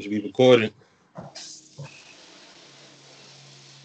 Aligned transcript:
Should 0.00 0.10
be 0.10 0.20
recording. 0.20 0.70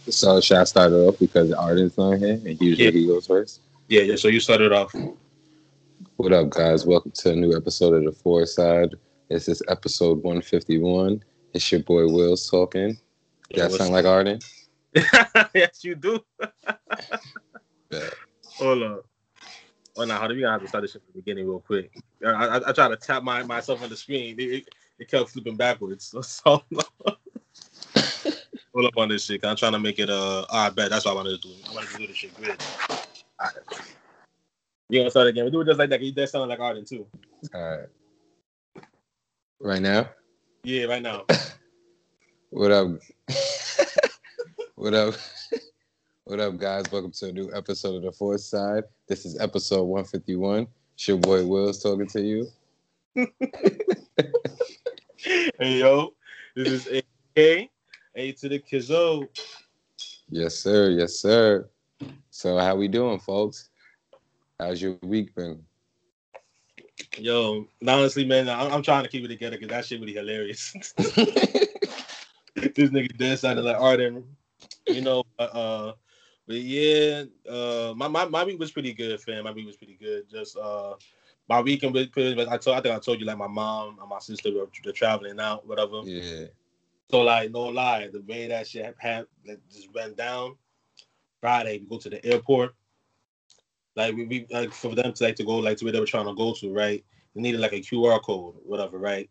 So 0.07 0.39
should 0.41 0.57
I 0.57 0.63
start 0.65 0.91
it 0.91 0.95
off 0.95 1.17
because 1.17 1.51
Arden's 1.53 1.97
not 1.97 2.19
here 2.19 2.33
and 2.33 2.61
usually 2.61 2.85
Yeah. 2.85 2.91
he 2.91 3.07
goes 3.07 3.25
first? 3.25 3.61
Yeah, 3.87 4.01
yeah. 4.01 4.15
So 4.17 4.27
you 4.27 4.39
started 4.39 4.71
off. 4.71 4.93
What 6.17 6.31
up, 6.33 6.51
guys? 6.51 6.85
Welcome 6.85 7.13
to 7.15 7.31
a 7.31 7.35
new 7.35 7.57
episode 7.57 7.95
of 7.95 8.03
the 8.03 8.11
Four 8.11 8.45
Side. 8.45 8.93
This 9.29 9.47
is 9.47 9.63
episode 9.69 10.21
151. 10.21 11.23
It's 11.55 11.71
your 11.71 11.81
boy 11.81 12.07
Willz 12.07 12.47
talking. 12.47 12.95
Yeah, 13.49 13.67
that 13.69 13.71
sound 13.71 13.93
like 13.93 14.05
Arden? 14.05 14.39
yes, 15.55 15.83
you 15.83 15.95
do. 15.95 16.19
Hold 18.57 18.83
on. 18.83 18.99
Oh 19.95 20.05
no, 20.05 20.13
how 20.13 20.27
do 20.27 20.35
We 20.35 20.41
gonna 20.41 20.53
have 20.53 20.61
to 20.61 20.67
start 20.67 20.83
this 20.83 20.91
shit 20.91 21.01
from 21.01 21.13
the 21.15 21.21
beginning 21.21 21.47
real 21.47 21.59
quick. 21.59 21.91
I, 22.23 22.29
I, 22.29 22.69
I 22.69 22.71
tried 22.71 22.89
to 22.89 22.97
tap 22.97 23.23
my 23.23 23.41
myself 23.41 23.81
on 23.81 23.89
the 23.89 23.97
screen. 23.97 24.35
It, 24.37 24.67
it, 24.99 25.09
kept 25.09 25.29
flipping 25.29 25.55
backwards. 25.55 26.13
So, 26.21 26.21
so 26.21 26.63
Hold 28.73 28.87
up 28.87 28.97
on 28.97 29.09
this 29.09 29.25
shit. 29.25 29.45
I'm 29.45 29.55
trying 29.55 29.73
to 29.73 29.79
make 29.79 29.99
it. 29.99 30.09
Uh, 30.09 30.45
I 30.49 30.69
bet 30.71 30.89
that's 30.89 31.05
what 31.05 31.11
I 31.11 31.15
wanted 31.15 31.39
to 31.41 31.47
do. 31.47 31.53
I 31.69 31.73
wanted 31.75 31.89
to 31.91 31.97
do 31.97 32.07
this 32.07 32.15
shit 32.15 32.35
good. 32.41 32.59
All 32.89 32.97
right. 33.39 33.81
You 34.89 34.99
gonna 34.99 35.11
start 35.11 35.27
again? 35.27 35.45
We 35.45 35.51
do 35.51 35.61
it 35.61 35.65
just 35.65 35.77
like 35.77 35.91
that. 35.91 36.01
You 36.01 36.11
that 36.13 36.29
sound 36.29 36.49
like 36.49 36.59
Arden 36.59 36.83
too. 36.83 37.05
All 37.53 37.61
right. 37.61 38.83
Right 39.59 39.81
now? 39.81 40.09
Yeah, 40.63 40.85
right 40.85 41.01
now. 41.01 41.25
What 42.55 42.71
up? 42.71 42.87
what 44.75 44.93
up? 44.93 45.15
what 46.25 46.39
up, 46.39 46.55
guys? 46.57 46.85
Welcome 46.91 47.11
to 47.13 47.29
a 47.29 47.31
new 47.31 47.51
episode 47.51 47.95
of 47.95 48.03
the 48.03 48.11
Four 48.11 48.37
Side. 48.37 48.83
This 49.07 49.25
is 49.25 49.39
episode 49.39 49.85
151. 49.85 50.67
It's 50.93 51.07
your 51.07 51.17
boy 51.17 51.43
Willz 51.47 51.81
talking 51.81 52.05
to 52.09 52.21
you. 52.21 52.47
Hey 55.33 55.79
yo, 55.79 56.13
this 56.55 56.87
is 56.87 57.03
A. 57.37 57.69
A 58.15 58.31
to 58.33 58.49
the 58.49 58.59
Kizzo. 58.59 59.27
Yes, 60.29 60.55
sir. 60.55 60.91
Yes, 60.91 61.15
sir. 61.15 61.67
So 62.29 62.57
how 62.57 62.75
we 62.75 62.87
doing, 62.87 63.19
folks? 63.19 63.69
How's 64.59 64.81
your 64.81 64.97
week 65.01 65.33
been? 65.35 65.63
Yo, 67.17 67.65
honestly, 67.87 68.25
man, 68.25 68.47
I'm, 68.47 68.71
I'm 68.71 68.83
trying 68.83 69.03
to 69.03 69.09
keep 69.09 69.25
it 69.25 69.29
together 69.29 69.57
because 69.57 69.69
that 69.69 69.85
shit 69.85 69.99
really 69.99 70.13
hilarious. 70.13 70.73
this 70.97 72.89
nigga 72.89 73.17
dead 73.17 73.39
sounded 73.39 73.63
like 73.63 73.77
Arden, 73.77 74.23
you 74.87 75.01
know. 75.01 75.23
Uh, 75.39 75.41
uh, 75.41 75.93
but 76.47 76.57
yeah, 76.57 77.23
uh, 77.49 77.93
my, 77.95 78.07
my 78.07 78.25
my 78.25 78.43
week 78.43 78.59
was 78.59 78.71
pretty 78.71 78.93
good, 78.93 79.19
fam. 79.19 79.45
My 79.45 79.51
week 79.51 79.65
was 79.65 79.77
pretty 79.77 79.97
good. 79.99 80.29
Just 80.29 80.57
uh, 80.57 80.93
my 81.49 81.61
weekend 81.61 81.93
with 81.93 82.09
I 82.15 82.57
told, 82.57 82.77
I 82.77 82.81
think 82.81 82.95
I 82.95 82.99
told 82.99 83.19
you 83.19 83.25
like 83.25 83.37
my 83.37 83.47
mom 83.47 83.97
and 83.99 84.09
my 84.09 84.19
sister 84.19 84.51
were, 84.53 84.67
they're 84.83 84.93
traveling 84.93 85.39
out, 85.39 85.67
whatever. 85.67 86.01
yeah. 86.03 86.45
So 87.11 87.21
like, 87.21 87.51
no 87.51 87.63
lie, 87.63 88.09
the 88.11 88.21
way 88.21 88.47
that 88.47 88.67
shit 88.67 88.95
had 88.97 89.25
that 89.45 89.59
just 89.69 89.93
went 89.93 90.17
down. 90.17 90.55
Friday, 91.41 91.79
we 91.79 91.85
go 91.85 91.97
to 91.97 92.09
the 92.09 92.25
airport. 92.25 92.73
Like 93.95 94.15
we, 94.15 94.25
we 94.25 94.47
like 94.49 94.71
for 94.71 94.95
them 94.95 95.13
to 95.13 95.23
like 95.23 95.35
to 95.35 95.43
go 95.43 95.57
like 95.57 95.77
to 95.77 95.85
where 95.85 95.91
they 95.91 95.99
were 95.99 96.05
trying 96.05 96.25
to 96.25 96.33
go 96.33 96.53
to, 96.53 96.73
right? 96.73 97.03
They 97.35 97.41
needed 97.41 97.59
like 97.59 97.73
a 97.73 97.81
QR 97.81 98.21
code, 98.23 98.55
whatever, 98.63 98.97
right? 98.97 99.29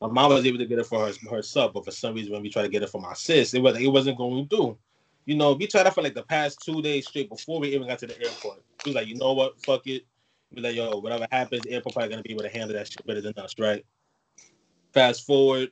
My 0.00 0.08
mom 0.08 0.32
was 0.32 0.44
able 0.44 0.58
to 0.58 0.66
get 0.66 0.78
it 0.78 0.86
for 0.86 1.06
her 1.06 1.12
herself, 1.30 1.72
but 1.72 1.84
for 1.84 1.90
some 1.90 2.14
reason 2.14 2.32
when 2.32 2.42
we 2.42 2.50
tried 2.50 2.64
to 2.64 2.68
get 2.68 2.82
it 2.82 2.90
for 2.90 3.00
my 3.00 3.14
sis, 3.14 3.54
it 3.54 3.62
was 3.62 3.80
it 3.80 3.88
wasn't 3.88 4.18
going 4.18 4.46
to 4.46 4.56
do. 4.56 4.78
You 5.24 5.36
know, 5.36 5.54
we 5.54 5.66
tried 5.66 5.84
that 5.84 5.94
for 5.94 6.02
like 6.02 6.14
the 6.14 6.22
past 6.22 6.60
two 6.62 6.82
days 6.82 7.08
straight 7.08 7.30
before 7.30 7.58
we 7.58 7.68
even 7.68 7.88
got 7.88 7.98
to 8.00 8.06
the 8.06 8.22
airport. 8.22 8.62
She 8.84 8.90
was 8.90 8.94
like, 8.94 9.08
you 9.08 9.14
know 9.14 9.32
what, 9.32 9.58
fuck 9.64 9.86
it. 9.86 10.04
Be 10.52 10.60
like, 10.60 10.76
yo, 10.76 10.98
whatever 10.98 11.26
happens, 11.32 11.66
airport 11.66 11.94
probably 11.94 12.10
gonna 12.10 12.22
be 12.22 12.32
able 12.32 12.42
to 12.42 12.48
handle 12.48 12.76
that 12.76 12.86
shit 12.90 13.06
better 13.06 13.20
than 13.20 13.34
us, 13.38 13.54
right? 13.58 13.84
Fast 14.92 15.26
forward, 15.26 15.70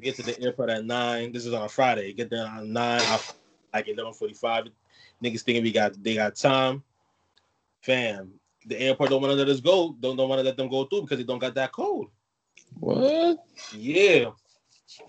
get 0.00 0.16
to 0.16 0.22
the 0.22 0.40
airport 0.40 0.70
at 0.70 0.84
nine. 0.84 1.32
This 1.32 1.44
is 1.44 1.52
on 1.52 1.62
a 1.62 1.68
Friday. 1.68 2.12
Get 2.12 2.30
there 2.30 2.46
at 2.46 2.64
nine, 2.64 3.00
I- 3.00 3.20
like 3.74 3.88
eleven 3.88 4.12
forty-five. 4.14 4.68
Niggas 5.22 5.42
thinking 5.42 5.62
we 5.62 5.72
got 5.72 6.02
they 6.02 6.14
got 6.14 6.36
time. 6.36 6.82
Fam, 7.82 8.32
the 8.66 8.80
airport 8.80 9.10
don't 9.10 9.20
want 9.20 9.32
to 9.32 9.36
let 9.36 9.48
us 9.48 9.60
go. 9.60 9.96
Don't 10.00 10.16
don't 10.16 10.28
want 10.28 10.38
to 10.38 10.44
let 10.44 10.56
them 10.56 10.68
go 10.68 10.84
through 10.84 11.02
because 11.02 11.18
they 11.18 11.24
don't 11.24 11.38
got 11.38 11.54
that 11.54 11.72
code. 11.72 12.08
What? 12.80 13.44
Yeah, 13.76 14.30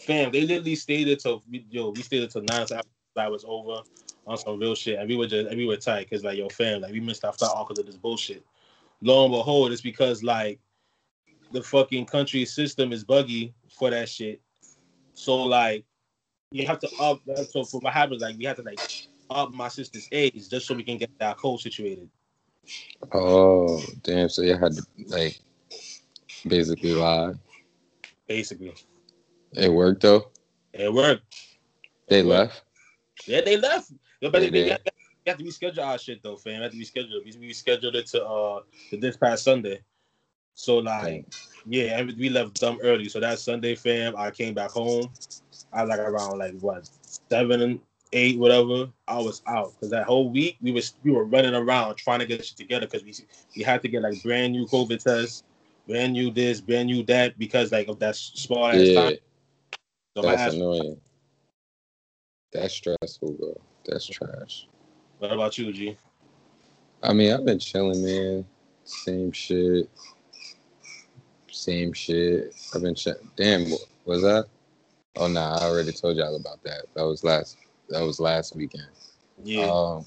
fam, 0.02 0.32
they 0.32 0.42
literally 0.42 0.76
stayed 0.76 1.08
we- 1.50 1.66
yo. 1.70 1.90
We 1.92 2.02
stayed 2.02 2.30
till 2.30 2.44
nine 2.44 2.68
so 2.68 2.80
that 3.16 3.32
was 3.32 3.46
over 3.48 3.82
on 4.26 4.38
some 4.38 4.60
real 4.60 4.76
shit, 4.76 5.00
and 5.00 5.08
we 5.08 5.16
were 5.16 5.28
just 5.28 5.48
and 5.48 5.58
we 5.58 5.66
were 5.66 5.78
tight 5.78 6.10
because 6.10 6.24
like 6.24 6.38
yo, 6.38 6.50
fam, 6.50 6.82
like 6.82 6.92
we 6.92 7.00
missed 7.00 7.26
our 7.26 7.34
flight 7.34 7.52
all 7.54 7.66
because 7.66 7.80
of 7.80 7.86
this 7.86 7.98
bullshit. 7.98 8.44
Lo 9.04 9.26
and 9.26 9.34
behold, 9.34 9.72
it's 9.74 9.82
because 9.82 10.24
like 10.24 10.60
the 11.52 11.62
fucking 11.62 12.06
country 12.06 12.46
system 12.46 12.94
is 12.94 13.04
buggy 13.04 13.54
for 13.70 13.90
that 13.90 14.08
shit. 14.08 14.42
So 15.14 15.44
like 15.44 15.84
you 16.52 16.66
have 16.66 16.80
to 16.80 16.90
up. 17.00 17.20
So 17.50 17.66
for 17.66 17.82
what 17.82 17.94
happens, 17.94 18.22
like 18.22 18.38
we 18.38 18.46
have 18.46 18.56
to 18.58 18.64
like 18.64 18.80
up 19.30 19.52
my 19.52 19.68
sister's 19.68 20.08
age 20.12 20.48
just 20.50 20.68
so 20.68 20.74
we 20.74 20.84
can 20.84 20.98
get 20.98 21.10
that 21.20 21.38
code 21.38 21.60
situated. 21.60 22.10
Oh, 23.12 23.84
damn. 24.04 24.30
So 24.30 24.42
you 24.42 24.58
had 24.58 24.74
to 24.78 24.84
like 25.08 25.38
basically 26.48 26.94
lie. 26.94 27.34
Basically, 28.28 28.74
It 29.52 29.72
worked 29.72 30.02
though. 30.02 30.32
it 30.72 30.92
worked. 30.92 31.24
They 32.08 32.20
It 32.20 32.26
worked. 32.26 32.54
left. 32.54 32.64
Yeah, 33.28 33.42
they 33.42 33.58
left. 33.58 33.92
But 34.22 34.32
They 34.32 34.50
did. 34.50 34.72
have, 34.72 34.80
we 35.26 35.30
have 35.30 35.38
to 35.40 35.44
reschedule 35.46 35.86
our 35.86 35.98
shit 35.98 36.22
though, 36.22 36.36
fam. 36.36 36.58
We 36.58 36.64
have 36.64 36.72
to 36.72 36.78
reschedule. 36.78 37.26
it. 37.26 37.38
We 37.40 37.50
rescheduled 37.50 37.96
it 37.96 38.08
to 38.08 38.26
uh 38.26 38.62
to 38.90 38.98
this 38.98 39.18
past 39.18 39.44
Sunday. 39.44 39.82
So 40.56 40.78
like, 40.78 41.26
yeah, 41.66 42.00
and 42.00 42.16
we 42.18 42.30
left 42.30 42.60
dumb 42.60 42.80
early. 42.84 43.10
So 43.10 43.20
that 43.20 43.40
Sunday, 43.40 43.76
fam, 43.76 44.16
I 44.18 44.32
came 44.32 44.54
back 44.54 44.72
home. 44.72 45.10
I 45.72 45.84
was 45.84 45.90
like 45.90 46.00
around 46.00 46.38
like 46.38 46.60
what 46.60 46.90
seven 47.30 47.62
and 47.62 47.80
eight, 48.12 48.38
whatever. 48.38 48.90
I 49.08 49.20
was 49.20 49.42
out 49.48 49.74
because 49.74 49.90
that 49.92 50.06
whole 50.06 50.30
week 50.30 50.58
we 50.62 50.72
was 50.72 50.94
we 51.04 51.12
were 51.12 51.26
running 51.26 51.56
around 51.56 51.96
trying 51.96 52.20
to 52.20 52.26
get 52.26 52.46
shit 52.46 52.58
together 52.58 52.86
because 52.86 53.04
we 53.04 53.14
we 53.56 53.64
had 53.64 53.82
to 53.82 53.88
get 53.88 54.02
like 54.02 54.22
brand 54.24 54.54
new 54.54 54.68
COVID 54.68 55.02
tests, 55.04 55.44
brand 55.88 56.14
new 56.14 56.32
this, 56.32 56.62
brand 56.62 56.88
new 56.88 57.04
that 57.06 57.40
because 57.40 57.72
like 57.72 57.88
of 57.88 58.00
that 58.00 58.16
small 58.16 58.68
ass 58.68 58.80
Yeah, 58.80 59.02
time. 59.02 59.18
So 60.16 60.22
that's 60.22 60.54
annoying. 60.54 61.02
That's 62.52 62.74
stressful, 62.76 63.32
bro. 63.34 63.60
That's 63.86 64.06
trash. 64.06 64.68
What 65.24 65.32
about 65.32 65.58
you, 65.58 65.72
G? 65.72 65.96
I 67.02 67.14
mean, 67.14 67.32
I've 67.32 67.46
been 67.46 67.58
chilling, 67.58 68.04
man. 68.04 68.46
Same 68.84 69.32
shit. 69.32 69.90
Same 71.50 71.94
shit. 71.94 72.54
I've 72.76 72.82
been 72.82 72.94
ch- 72.94 73.08
damn. 73.38 73.72
what 73.72 73.80
Was 74.04 74.22
that? 74.24 74.48
Oh 75.16 75.28
nah, 75.28 75.60
I 75.60 75.64
already 75.64 75.94
told 75.94 76.18
y'all 76.18 76.36
about 76.36 76.62
that. 76.64 76.88
That 76.94 77.06
was 77.06 77.24
last. 77.24 77.56
That 77.88 78.02
was 78.02 78.20
last 78.20 78.54
weekend. 78.58 78.90
Yeah. 79.46 79.72
Um, 79.72 80.06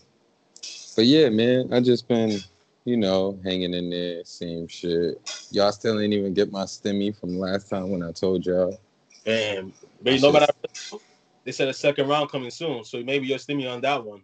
but 0.95 1.07
yeah, 1.07 1.31
man, 1.31 1.73
I 1.73 1.81
just 1.81 2.07
been, 2.09 2.39
you 2.85 2.99
know, 2.99 3.39
hanging 3.43 3.73
in 3.73 3.89
there, 3.89 4.23
same 4.23 4.69
shit. 4.69 5.19
Y'all 5.51 5.73
still 5.73 5.99
ain't 5.99 6.13
even 6.13 6.35
get 6.35 6.53
my 6.53 6.65
stimmy 6.65 7.19
from 7.19 7.39
last 7.39 7.71
time 7.71 7.89
when 7.89 8.03
I 8.03 8.13
told 8.13 8.45
y'all. 8.45 8.79
Damn. 9.25 9.73
But 10.03 10.13
you 10.13 10.21
know 10.21 10.31
what? 10.31 10.43
I, 10.43 10.97
they 11.47 11.53
said 11.53 11.69
a 11.69 11.73
second 11.73 12.09
round 12.09 12.29
coming 12.29 12.51
soon, 12.51 12.83
so 12.85 13.01
maybe 13.05 13.29
you're 13.29 13.39
stimming 13.39 13.73
on 13.73 13.81
that 13.83 14.05
one. 14.05 14.21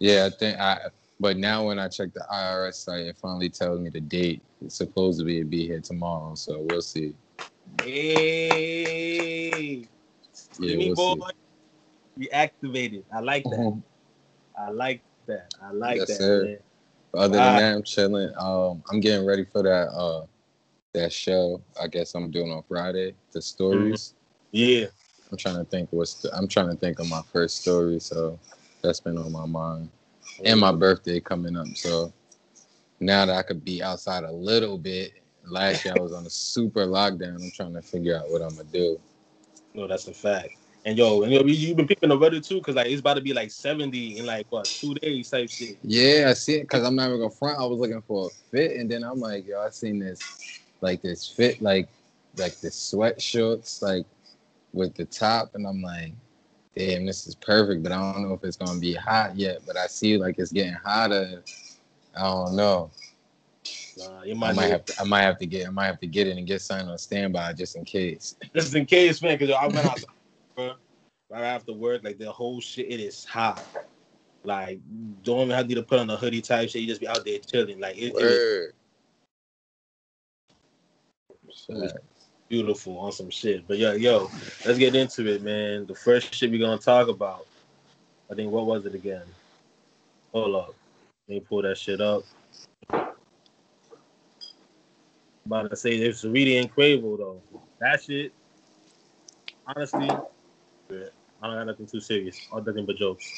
Yeah, 0.00 0.28
I 0.30 0.36
think 0.36 0.58
I. 0.58 0.80
But 1.18 1.38
now 1.38 1.66
when 1.68 1.78
I 1.78 1.88
check 1.88 2.12
the 2.12 2.26
IRS 2.30 2.74
site, 2.74 3.06
it 3.06 3.16
finally 3.16 3.48
tells 3.48 3.80
me 3.80 3.88
the 3.88 4.00
date. 4.00 4.42
It's 4.60 4.76
supposed 4.76 5.18
to 5.20 5.24
be 5.24 5.42
be 5.44 5.66
here 5.66 5.80
tomorrow, 5.80 6.34
so 6.34 6.60
we'll 6.68 6.82
see. 6.82 7.14
Hey, 7.82 9.84
Yeah, 10.58 10.76
we'll 10.76 10.94
boy, 10.96 11.14
reactivated. 12.18 13.04
I 13.14 13.20
like 13.20 13.44
see. 13.44 13.50
that. 13.50 13.82
I 14.58 14.70
like 14.70 15.02
that. 15.28 15.54
I 15.62 15.70
like 15.70 15.98
Yes, 16.00 16.08
that. 16.08 16.16
sir. 16.18 16.58
Other 17.14 17.40
than 17.40 17.56
that, 17.56 17.76
I'm 17.76 17.82
chilling. 17.84 18.32
Um, 18.36 18.82
I'm 18.90 18.98
getting 19.00 19.24
ready 19.24 19.44
for 19.44 19.62
that 19.62 19.88
uh 19.92 20.26
that 20.94 21.12
show. 21.12 21.62
I 21.80 21.86
guess 21.86 22.16
I'm 22.16 22.32
doing 22.32 22.50
on 22.50 22.64
Friday. 22.68 23.14
The 23.32 23.40
stories. 23.40 24.14
Yeah. 24.50 24.86
I'm 25.30 25.38
trying 25.38 25.56
to 25.56 25.64
think 25.64 25.88
what's 25.92 26.14
the, 26.14 26.34
I'm 26.36 26.48
trying 26.48 26.70
to 26.70 26.76
think 26.76 26.98
of 26.98 27.08
my 27.08 27.22
first 27.32 27.58
story. 27.62 27.98
So 28.00 28.38
that's 28.82 29.00
been 29.00 29.18
on 29.18 29.32
my 29.32 29.46
mind. 29.46 29.90
And 30.44 30.60
my 30.60 30.72
birthday 30.72 31.20
coming 31.20 31.56
up. 31.56 31.66
So 31.74 32.12
now 33.00 33.26
that 33.26 33.34
I 33.36 33.42
could 33.42 33.64
be 33.64 33.82
outside 33.82 34.24
a 34.24 34.32
little 34.32 34.78
bit. 34.78 35.12
Last 35.44 35.84
year 35.84 35.94
I 35.94 36.00
was 36.00 36.12
on 36.12 36.26
a 36.26 36.30
super 36.30 36.86
lockdown. 36.86 37.36
I'm 37.36 37.50
trying 37.50 37.74
to 37.74 37.82
figure 37.82 38.16
out 38.18 38.30
what 38.30 38.42
I'm 38.42 38.50
gonna 38.56 38.64
do. 38.72 39.00
No, 39.74 39.86
that's 39.86 40.08
a 40.08 40.14
fact. 40.14 40.50
And 40.84 40.96
yo, 40.96 41.22
and 41.22 41.32
yo, 41.32 41.40
you- 41.42 41.54
you've 41.54 41.76
been 41.76 41.86
peeping 41.86 42.08
the 42.08 42.18
weather 42.18 42.40
too, 42.40 42.60
cause 42.60 42.74
like 42.76 42.86
it's 42.86 43.00
about 43.00 43.14
to 43.14 43.20
be 43.20 43.32
like 43.32 43.50
70 43.50 44.18
in 44.18 44.26
like 44.26 44.46
what 44.50 44.64
two 44.64 44.94
days 44.94 45.30
type 45.30 45.50
shit. 45.50 45.78
Yeah, 45.82 46.26
I 46.30 46.32
see 46.34 46.54
it 46.56 46.62
because 46.62 46.84
I'm 46.84 46.94
not 46.96 47.08
even 47.08 47.18
gonna 47.20 47.30
front. 47.30 47.58
I 47.58 47.64
was 47.66 47.78
looking 47.78 48.02
for 48.02 48.28
a 48.28 48.30
fit, 48.50 48.76
and 48.76 48.90
then 48.90 49.02
I'm 49.02 49.20
like, 49.20 49.46
yo, 49.46 49.60
I 49.60 49.70
seen 49.70 49.98
this, 49.98 50.20
like 50.80 51.02
this 51.02 51.28
fit, 51.28 51.60
like 51.60 51.88
like 52.36 52.56
the 52.60 52.68
sweatshirts, 52.68 53.82
like 53.82 54.06
with 54.72 54.94
the 54.94 55.04
top, 55.04 55.54
and 55.54 55.66
I'm 55.66 55.82
like, 55.82 56.12
damn, 56.76 57.06
this 57.06 57.26
is 57.26 57.34
perfect. 57.34 57.82
But 57.82 57.92
I 57.92 58.12
don't 58.12 58.28
know 58.28 58.34
if 58.34 58.44
it's 58.44 58.56
gonna 58.56 58.78
be 58.78 58.94
hot 58.94 59.36
yet. 59.36 59.60
But 59.66 59.76
I 59.76 59.86
see 59.86 60.18
like 60.18 60.38
it's 60.38 60.52
getting 60.52 60.74
hotter. 60.74 61.42
I 62.16 62.22
don't 62.22 62.56
know. 62.56 62.90
Nah, 63.96 64.22
you 64.22 64.32
I 64.32 64.34
might, 64.34 64.54
might 64.54 64.66
have 64.66 64.84
to. 64.86 65.00
I 65.00 65.04
might 65.04 65.22
have 65.22 65.38
to 65.38 65.46
get. 65.46 65.66
I 65.66 65.70
might 65.70 65.86
have 65.86 66.00
to 66.00 66.06
get 66.06 66.26
it 66.26 66.36
and 66.36 66.46
get 66.46 66.60
signed 66.60 66.88
on 66.88 66.98
standby 66.98 67.54
just 67.54 67.76
in 67.76 67.84
case. 67.84 68.36
Just 68.54 68.74
in 68.74 68.86
case, 68.86 69.22
man, 69.22 69.38
because 69.38 69.54
I 69.54 69.66
went 69.66 69.86
out, 69.86 70.76
right 71.30 71.42
after 71.42 71.72
work, 71.72 72.04
like 72.04 72.18
the 72.18 72.30
whole 72.30 72.60
shit, 72.60 72.86
it 72.90 73.00
is 73.00 73.24
hot. 73.24 73.64
Like, 74.44 74.80
don't 75.24 75.40
even 75.40 75.50
have 75.56 75.66
to 75.68 75.82
put 75.82 75.98
on 75.98 76.08
a 76.10 76.16
hoodie 76.16 76.40
type 76.40 76.70
shit. 76.70 76.82
You 76.82 76.88
just 76.88 77.00
be 77.00 77.08
out 77.08 77.24
there 77.24 77.38
chilling. 77.38 77.80
Like, 77.80 77.96
it, 77.96 78.14
it 78.14 78.20
is 78.20 78.38
Word. 78.38 78.72
Beautiful 82.48 82.98
on 82.98 83.12
some 83.12 83.30
shit. 83.30 83.66
But 83.66 83.78
yo, 83.78 83.92
yo, 83.92 84.30
let's 84.64 84.78
get 84.78 84.94
into 84.94 85.26
it, 85.26 85.42
man. 85.42 85.86
The 85.86 85.94
first 85.94 86.34
shit 86.34 86.50
we're 86.50 86.60
gonna 86.60 86.78
talk 86.78 87.08
about. 87.08 87.46
I 88.30 88.34
think 88.34 88.50
what 88.50 88.66
was 88.66 88.86
it 88.86 88.94
again? 88.94 89.22
Hold 90.32 90.56
up. 90.56 90.74
Let 91.28 91.34
me 91.34 91.40
pull 91.40 91.62
that 91.62 91.78
shit 91.78 92.00
up. 92.00 92.22
About 95.46 95.70
to 95.70 95.76
say 95.76 95.90
it's 95.90 96.24
Saweetie 96.24 96.60
and 96.60 96.70
though. 97.16 97.40
That 97.80 98.02
shit, 98.02 98.32
honestly, 99.66 100.10
I 100.10 100.26
don't 100.90 101.56
got 101.56 101.66
nothing 101.66 101.86
too 101.86 102.00
serious. 102.00 102.48
All 102.50 102.60
nothing 102.62 102.86
but 102.86 102.96
jokes. 102.96 103.30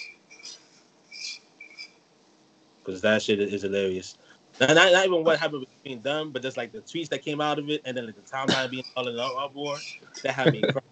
Cause 2.84 3.02
that 3.02 3.20
shit 3.20 3.40
is 3.40 3.62
hilarious. 3.62 4.16
Not, 4.60 4.74
not, 4.74 5.06
even 5.06 5.24
what 5.24 5.38
happened 5.38 5.66
between 5.82 6.02
them, 6.02 6.32
but 6.32 6.42
just 6.42 6.56
like 6.56 6.72
the 6.72 6.80
tweets 6.80 7.08
that 7.10 7.22
came 7.22 7.40
out 7.40 7.58
of 7.58 7.70
it, 7.70 7.80
and 7.84 7.96
then 7.96 8.06
like 8.06 8.16
the 8.16 8.22
timeline 8.22 8.70
being 8.70 8.84
all 8.96 9.06
in 9.06 9.18
uproar. 9.18 9.76
That 10.22 10.32
had 10.32 10.52
me 10.52 10.62
crying. 10.62 10.84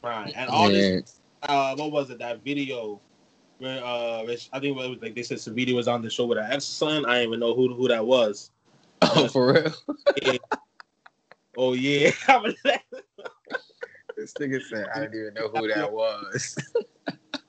crying. 0.00 0.34
And 0.36 0.48
all 0.50 0.68
this 0.68 1.18
uh, 1.42 1.74
what 1.76 1.92
was 1.92 2.10
it? 2.10 2.18
That 2.18 2.42
video 2.44 3.00
where 3.58 3.82
uh, 3.82 4.22
I 4.22 4.36
think 4.60 4.64
it 4.64 4.72
was 4.74 4.98
like 5.00 5.14
they 5.14 5.22
said 5.22 5.38
Saweetie 5.38 5.74
was 5.74 5.88
on 5.88 6.02
the 6.02 6.10
show 6.10 6.26
with 6.26 6.38
her 6.38 6.48
ex 6.50 6.64
son. 6.64 7.04
I 7.06 7.14
didn't 7.14 7.28
even 7.28 7.40
know 7.40 7.54
who 7.54 7.74
who 7.74 7.88
that 7.88 8.04
was. 8.04 8.50
Oh, 9.00 9.28
for 9.28 9.52
real? 9.52 9.72
Yeah. 10.22 10.38
oh 11.56 11.72
yeah, 11.72 12.10
this 14.16 14.32
nigga 14.34 14.60
said 14.60 14.88
I 14.92 15.02
didn't 15.02 15.20
even 15.20 15.34
know 15.34 15.48
who 15.48 15.68
that 15.68 15.92
was. 15.92 16.56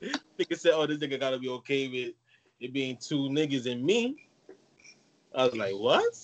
nigga 0.38 0.56
said, 0.56 0.74
"Oh, 0.74 0.86
this 0.86 0.98
nigga 0.98 1.18
gotta 1.18 1.40
be 1.40 1.48
okay 1.48 1.88
with 1.88 2.14
it 2.60 2.72
being 2.72 2.96
two 2.96 3.28
niggas 3.28 3.70
and 3.70 3.82
me." 3.82 4.16
I 5.34 5.44
was 5.44 5.56
like, 5.56 5.74
"What?" 5.74 6.14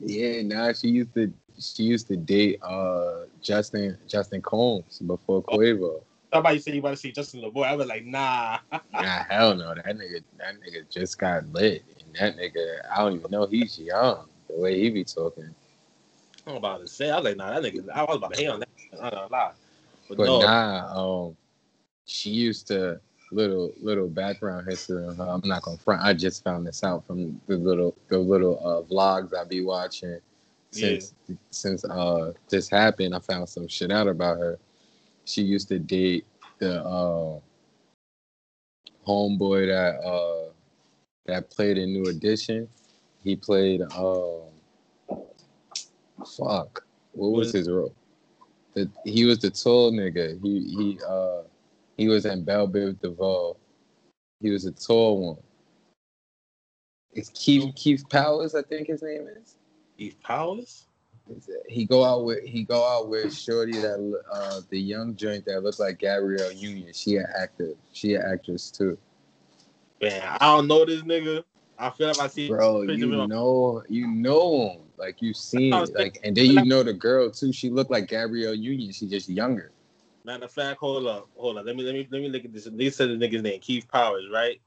yeah, 0.00 0.42
nah. 0.42 0.72
She 0.72 0.88
used 0.88 1.14
to. 1.14 1.32
She 1.58 1.82
used 1.82 2.08
to 2.08 2.16
date 2.16 2.62
uh 2.62 3.24
Justin 3.40 3.98
Justin 4.08 4.42
Combs 4.42 5.00
before 5.00 5.42
Quavo. 5.42 6.02
Somebody 6.32 6.58
said 6.60 6.74
you 6.74 6.80
about 6.80 6.90
to 6.90 6.96
see 6.96 7.12
Justin 7.12 7.42
LeBoy. 7.42 7.64
I 7.64 7.76
was 7.76 7.86
like, 7.86 8.04
"Nah." 8.06 8.58
Nah, 8.92 9.24
hell 9.28 9.54
no. 9.54 9.74
That 9.74 9.96
nigga, 9.96 10.22
that 10.38 10.54
nigga 10.60 10.88
just 10.90 11.18
got 11.18 11.46
lit, 11.52 11.84
and 12.00 12.14
that 12.16 12.36
nigga, 12.36 12.80
I 12.90 13.02
don't 13.02 13.14
even 13.16 13.30
know 13.30 13.46
he's 13.46 13.78
young. 13.78 14.26
The 14.48 14.60
way 14.60 14.80
he 14.80 14.90
be 14.90 15.04
talking, 15.04 15.54
I'm 16.46 16.56
about 16.56 16.80
to 16.80 16.88
say, 16.88 17.10
I 17.10 17.16
was 17.16 17.24
like, 17.24 17.36
"Nah, 17.36 17.60
that 17.60 17.62
nigga." 17.62 17.88
I 17.90 18.04
was 18.04 18.16
about 18.16 18.34
to 18.34 18.40
hate 18.40 18.48
on 18.48 18.60
that. 18.60 18.68
Not 18.92 19.12
gonna 19.12 19.28
lie, 19.30 19.52
but, 20.08 20.18
but 20.18 20.24
no. 20.26 20.40
nah. 20.40 21.26
Um, 21.26 21.36
she 22.04 22.30
used 22.30 22.66
to 22.68 23.00
little 23.32 23.72
little 23.80 24.08
background 24.08 24.68
history 24.68 25.04
on 25.06 25.16
her. 25.16 25.24
I'm 25.24 25.42
not 25.44 25.62
gonna 25.62 25.78
front. 25.78 26.02
I 26.02 26.12
just 26.12 26.44
found 26.44 26.66
this 26.66 26.84
out 26.84 27.06
from 27.06 27.40
the 27.46 27.56
little 27.56 27.94
the 28.08 28.18
little 28.18 28.58
uh, 28.64 28.82
vlogs 28.92 29.34
I 29.36 29.44
be 29.44 29.62
watching 29.62 30.18
since 30.70 31.14
since 31.50 31.84
uh 31.84 32.32
this 32.48 32.68
happened. 32.68 33.14
I 33.14 33.18
found 33.20 33.48
some 33.48 33.68
shit 33.68 33.90
out 33.90 34.08
about 34.08 34.38
her. 34.38 34.58
She 35.24 35.42
used 35.42 35.68
to 35.68 35.78
date 35.78 36.26
the 36.58 36.82
uh, 36.84 37.40
homeboy 39.06 39.66
that 39.68 40.06
uh 40.06 40.52
that 41.26 41.50
played 41.50 41.78
in 41.78 41.92
New 41.92 42.06
Edition. 42.06 42.68
He 43.22 43.36
played 43.36 43.82
um 43.96 44.42
fuck. 46.36 46.84
What 47.12 47.32
was 47.32 47.52
his 47.52 47.70
role? 47.70 47.94
The, 48.74 48.90
he 49.04 49.26
was 49.26 49.38
the 49.38 49.50
tall 49.50 49.92
nigga. 49.92 50.40
He 50.42 50.60
he 50.76 50.98
uh 51.06 51.42
he 51.96 52.08
was 52.08 52.26
in 52.26 52.44
Belle 52.44 52.68
Biv 52.68 53.00
DeVoe. 53.00 53.56
He 54.40 54.50
was 54.50 54.64
a 54.64 54.72
tall 54.72 55.34
one. 55.34 55.42
It's 57.12 57.30
Keith 57.34 57.74
Keith 57.74 58.08
Powers, 58.08 58.54
I 58.54 58.62
think 58.62 58.88
his 58.88 59.02
name 59.02 59.28
is. 59.40 59.56
Keith 59.98 60.16
Powers. 60.22 60.86
He 61.68 61.84
go 61.84 62.04
out 62.04 62.24
with 62.24 62.42
he 62.42 62.64
go 62.64 62.84
out 62.84 63.08
with 63.08 63.32
Shorty 63.32 63.72
that 63.72 64.20
uh 64.32 64.60
the 64.70 64.80
young 64.80 65.14
joint 65.14 65.44
that 65.46 65.62
looks 65.62 65.78
like 65.78 65.98
Gabrielle 65.98 66.52
Union. 66.52 66.92
She 66.92 67.16
an 67.16 67.26
actor. 67.38 67.74
She 67.92 68.14
an 68.14 68.22
actress 68.22 68.70
too. 68.70 68.98
Man, 70.00 70.22
I 70.40 70.56
don't 70.56 70.66
know 70.66 70.84
this 70.84 71.02
nigga. 71.02 71.44
I 71.78 71.90
feel 71.90 72.08
like 72.08 72.20
I 72.20 72.26
see 72.26 72.48
Bro, 72.48 72.86
picture 72.86 73.06
of 73.06 73.12
him 73.12 73.20
you 73.20 73.26
know 73.28 73.82
you 73.88 74.06
know 74.08 74.70
him. 74.70 74.80
Like 74.96 75.22
you 75.22 75.32
seen 75.32 75.68
it. 75.68 75.70
what 75.70 75.76
I 75.76 75.80
was 75.82 75.90
Like 75.92 76.20
and 76.24 76.36
then 76.36 76.46
you 76.46 76.64
know 76.64 76.82
the 76.82 76.92
girl 76.92 77.30
too. 77.30 77.52
She 77.52 77.70
looked 77.70 77.90
like 77.90 78.08
Gabrielle 78.08 78.54
Union. 78.54 78.92
She 78.92 79.06
just 79.06 79.28
younger. 79.28 79.70
Matter 80.24 80.44
of 80.44 80.52
fact, 80.52 80.78
hold 80.78 81.06
up, 81.06 81.28
hold 81.36 81.58
up. 81.58 81.66
Let 81.66 81.74
me 81.74 81.82
let 81.82 81.94
me 81.94 82.06
let 82.10 82.22
me 82.22 82.28
look 82.28 82.44
at 82.44 82.52
this. 82.52 82.68
They 82.70 82.90
said 82.90 83.08
the 83.08 83.14
nigga's 83.14 83.42
name 83.42 83.58
Keith 83.60 83.88
Powers, 83.90 84.26
right? 84.32 84.60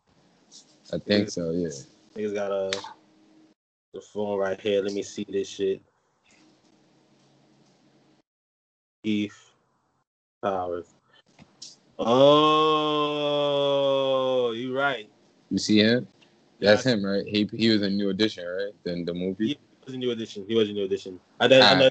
I 0.94 0.98
think 1.00 1.30
so, 1.30 1.52
yeah. 1.52 1.69
Niggas 2.16 2.34
got 2.34 2.52
a 2.52 2.72
the 3.94 4.02
phone 4.02 4.38
right 4.38 4.60
here. 4.60 4.81
Let 4.81 4.92
me 4.92 5.02
see 5.02 5.25
this 5.30 5.48
shit. 5.48 5.81
Keith 9.04 9.52
Powers. 10.44 10.88
Oh, 11.98 12.12
you 14.51 14.78
right. 14.78 15.10
You 15.50 15.58
see 15.58 15.80
him? 15.80 16.06
That's 16.60 16.86
Yeah, 16.86 16.94
him, 16.94 17.06
right? 17.06 17.24
He 17.25 17.50
he 17.54 17.69
was 17.69 17.81
in 17.81 17.96
New 17.96 18.10
Edition, 18.10 18.46
right? 18.46 18.74
Then 18.84 19.06
the 19.06 19.13
movie. 19.13 19.48
He 19.48 19.58
was 19.86 19.94
a 19.94 19.98
new 19.98 20.12
addition. 20.12 20.44
He 20.48 20.56
was 20.56 20.69
a 20.69 20.74
new 20.74 20.84
addition. 20.84 21.18
I, 21.40 21.48
did, 21.48 21.62
I 21.62 21.72
ah. 21.72 21.75
know. 21.80 21.90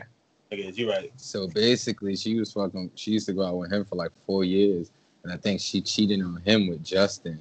Alright. 0.58 0.74
Niggas, 0.74 0.78
you 0.78 0.90
right. 0.90 1.12
So 1.16 1.48
basically, 1.48 2.16
she 2.16 2.38
was 2.38 2.52
fucking. 2.52 2.90
She 2.94 3.12
used 3.12 3.26
to 3.26 3.32
go 3.32 3.42
out 3.44 3.56
with 3.56 3.72
him 3.72 3.84
for 3.84 3.96
like 3.96 4.10
four 4.26 4.44
years, 4.44 4.90
and 5.22 5.32
I 5.32 5.36
think 5.36 5.60
she 5.60 5.80
cheated 5.80 6.22
on 6.22 6.40
him 6.44 6.68
with 6.68 6.84
Justin, 6.84 7.38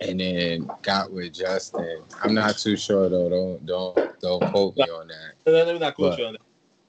and 0.00 0.20
then 0.20 0.70
got 0.82 1.12
with 1.12 1.32
Justin. 1.32 2.02
I'm 2.22 2.34
not 2.34 2.58
too 2.58 2.76
sure 2.76 3.08
though. 3.08 3.28
Don't 3.28 3.66
don't 3.66 4.20
don't 4.20 4.50
quote 4.50 4.76
me 4.76 4.84
on 4.84 5.08
that. 5.08 5.52
Let 5.52 5.66
me 5.68 5.78
not 5.78 5.94
quote 5.94 6.12
But- 6.12 6.18
you 6.18 6.26
on 6.26 6.32
that. 6.34 6.40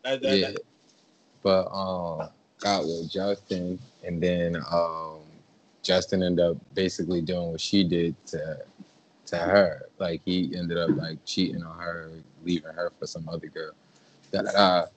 that, 0.03 0.21
that, 0.21 0.37
Yeah, 0.37 0.51
that. 0.51 0.61
but 1.41 1.67
um, 1.71 2.29
got 2.59 2.83
with 2.83 3.09
Justin, 3.11 3.79
and 4.03 4.21
then 4.21 4.57
um, 4.71 5.19
Justin 5.81 6.23
ended 6.23 6.45
up 6.45 6.57
basically 6.73 7.21
doing 7.21 7.51
what 7.51 7.61
she 7.61 7.83
did 7.83 8.15
to 8.27 8.59
to 9.27 9.37
her. 9.37 9.87
Like 9.99 10.21
he 10.25 10.55
ended 10.55 10.77
up 10.77 10.89
like 10.97 11.23
cheating 11.25 11.63
on 11.63 11.77
her, 11.79 12.09
leaving 12.43 12.73
her 12.73 12.91
for 12.99 13.07
some 13.07 13.27
other 13.29 13.47
girl. 13.47 13.71
That 14.31 14.47
uh, 14.55 14.87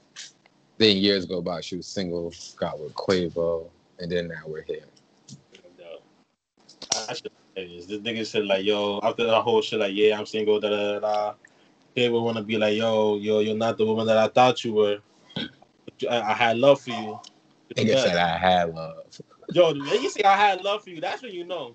then 0.78 0.96
years 0.96 1.24
go 1.24 1.40
by, 1.40 1.60
she 1.60 1.76
was 1.76 1.86
single, 1.86 2.32
got 2.56 2.78
with 2.78 2.94
Quavo, 2.94 3.68
and 3.98 4.10
then 4.10 4.28
now 4.28 4.42
we're 4.46 4.62
here. 4.62 4.84
I 7.08 7.14
should 7.14 7.30
this. 7.54 7.86
Nigga 7.86 8.26
said 8.26 8.46
like, 8.46 8.64
yo, 8.64 9.00
after 9.02 9.24
the 9.24 9.40
whole 9.40 9.62
shit, 9.62 9.80
like, 9.80 9.94
yeah, 9.94 10.18
I'm 10.18 10.26
single, 10.26 10.60
da 10.60 10.68
da 10.68 10.92
da. 10.92 11.00
da. 11.00 11.34
They 11.94 12.08
would 12.10 12.20
want 12.20 12.36
to 12.36 12.42
be 12.42 12.58
like, 12.58 12.76
yo, 12.76 13.16
yo, 13.16 13.38
you're 13.40 13.56
not 13.56 13.78
the 13.78 13.86
woman 13.86 14.06
that 14.06 14.18
I 14.18 14.28
thought 14.28 14.62
you 14.62 14.74
were. 14.74 14.98
I, 16.10 16.20
I 16.20 16.34
had 16.34 16.58
love 16.58 16.82
for 16.82 16.90
you. 16.90 17.18
Nigga 17.74 18.02
said 18.02 18.16
I 18.16 18.36
had 18.36 18.74
love. 18.74 19.04
Yo, 19.52 19.72
when 19.72 20.02
you 20.02 20.10
say 20.10 20.22
I 20.22 20.36
had 20.36 20.62
love 20.62 20.84
for 20.84 20.90
you, 20.90 21.00
that's 21.00 21.22
when 21.22 21.32
you 21.32 21.44
know. 21.44 21.74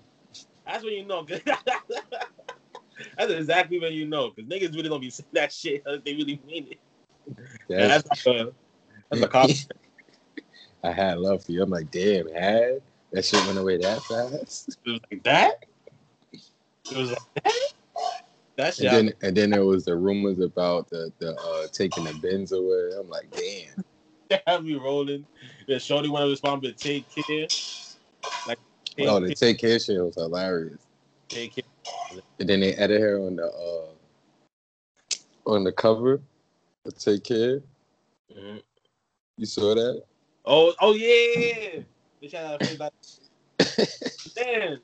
That's 0.64 0.84
when 0.84 0.92
you 0.92 1.04
know. 1.04 1.26
that's 3.16 3.32
exactly 3.32 3.80
when 3.80 3.92
you 3.92 4.06
know. 4.06 4.30
Because 4.30 4.48
niggas 4.48 4.74
really 4.76 4.88
don't 4.88 5.00
be 5.00 5.10
saying 5.10 5.26
that 5.32 5.52
shit 5.52 5.82
unless 5.84 6.02
they 6.04 6.14
really 6.14 6.40
mean 6.46 6.68
it. 6.70 6.78
Yeah, 7.68 7.88
That's, 7.88 8.04
that's, 8.04 8.26
like 8.26 8.36
a, 8.36 8.52
that's 9.12 9.22
a 9.22 9.28
compliment. 9.28 9.72
I 10.84 10.92
had 10.92 11.18
love 11.18 11.44
for 11.44 11.52
you. 11.52 11.62
I'm 11.62 11.70
like, 11.70 11.90
damn, 11.90 12.28
had 12.28 12.82
that 13.12 13.24
shit 13.24 13.44
went 13.46 13.58
away 13.58 13.78
that 13.78 14.02
fast. 14.02 14.78
It 14.84 14.90
was 14.90 15.00
like 15.10 15.22
that. 15.24 15.64
It 16.90 16.96
was 16.96 17.10
like 17.10 17.44
that. 17.44 17.52
That 18.56 18.74
shit. 18.74 18.92
And 18.92 19.08
then 19.08 19.14
and 19.22 19.36
then 19.36 19.50
there 19.50 19.64
was 19.64 19.84
the 19.84 19.96
rumors 19.96 20.40
about 20.40 20.88
the 20.90 21.12
the 21.18 21.34
uh, 21.36 21.66
taking 21.72 22.04
the 22.04 22.14
bins 22.14 22.52
away. 22.52 22.90
I'm 22.98 23.08
like, 23.08 23.30
damn. 23.30 24.40
had 24.46 24.64
me 24.64 24.74
rolling. 24.74 25.26
Yeah, 25.66 25.78
Shorty 25.78 26.08
want 26.08 26.24
to 26.24 26.30
respond, 26.30 26.62
but 26.62 26.76
take 26.76 27.08
care. 27.10 27.46
Like, 28.46 28.58
take, 28.96 29.08
Oh, 29.08 29.20
the 29.20 29.28
care, 29.28 29.34
take 29.34 29.58
care 29.58 29.78
shit 29.78 30.02
was 30.02 30.14
hilarious. 30.14 30.80
take 31.28 31.54
care. 31.54 31.64
And 32.40 32.48
then 32.48 32.60
they 32.60 32.74
added 32.74 33.00
her 33.00 33.20
on 33.20 33.36
the 33.36 33.46
uh 33.46 33.86
on 35.50 35.64
the 35.64 35.72
cover. 35.72 36.20
Take 36.98 37.24
care. 37.24 37.62
Mhm. 38.36 38.62
You 39.42 39.46
saw 39.46 39.74
that? 39.74 40.04
Oh, 40.44 40.72
oh 40.80 40.94
yeah. 40.94 41.80
They 42.20 42.28
shout 42.28 42.44
out 42.44 42.64
face 42.64 42.78
like, 42.78 42.92
damn. 44.36 44.78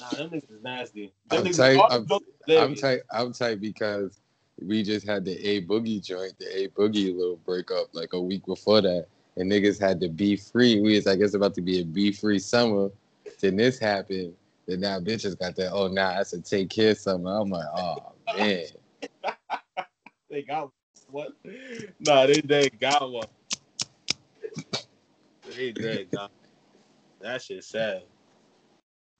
Nah, 0.00 0.10
them 0.16 0.30
niggas 0.30 0.50
is 0.50 0.60
nasty. 0.60 1.12
Them 1.30 1.46
I'm 1.46 1.52
tight- 1.52 1.76
I'm- 1.88 2.06
I'm 2.50 2.74
tight. 2.74 3.00
I'm 3.12 3.32
tight 3.32 3.60
because 3.60 4.18
we 4.60 4.82
just 4.82 5.06
had 5.06 5.24
the 5.24 5.36
A 5.46 5.62
Boogie 5.62 6.04
joint, 6.04 6.36
the 6.40 6.46
A 6.64 6.68
Boogie 6.70 7.16
little 7.16 7.36
breakup 7.36 7.94
like 7.94 8.12
a 8.12 8.20
week 8.20 8.44
before 8.44 8.80
that, 8.80 9.06
and 9.36 9.48
niggas 9.48 9.78
had 9.78 10.00
to 10.00 10.08
be 10.08 10.34
free. 10.34 10.80
We 10.80 10.96
was 10.96 11.06
like, 11.06 11.20
it's 11.20 11.34
about 11.34 11.54
to 11.54 11.60
be 11.62 11.80
a 11.80 11.84
be 11.84 12.10
free 12.10 12.40
summer. 12.40 12.90
Then 13.40 13.54
this 13.54 13.78
happened, 13.78 14.34
then 14.66 14.80
now 14.80 14.98
bitches 14.98 15.38
got 15.38 15.54
that. 15.54 15.72
Oh, 15.72 15.86
now 15.86 16.08
I 16.10 16.14
have 16.14 16.28
to 16.30 16.40
take 16.40 16.70
care 16.70 16.90
of 16.90 16.98
something. 16.98 17.28
I'm 17.28 17.50
like, 17.50 17.68
oh 17.72 18.14
man. 18.36 18.64
they 20.28 20.42
got 20.42 20.72
what? 21.10 21.32
Nah, 22.00 22.26
they 22.26 22.40
they 22.40 22.68
got 22.68 23.10
one. 23.10 23.26
They 25.56 25.72
they 25.72 26.04
got. 26.04 26.30
That 27.20 27.42
shit 27.42 27.64
sad. 27.64 28.02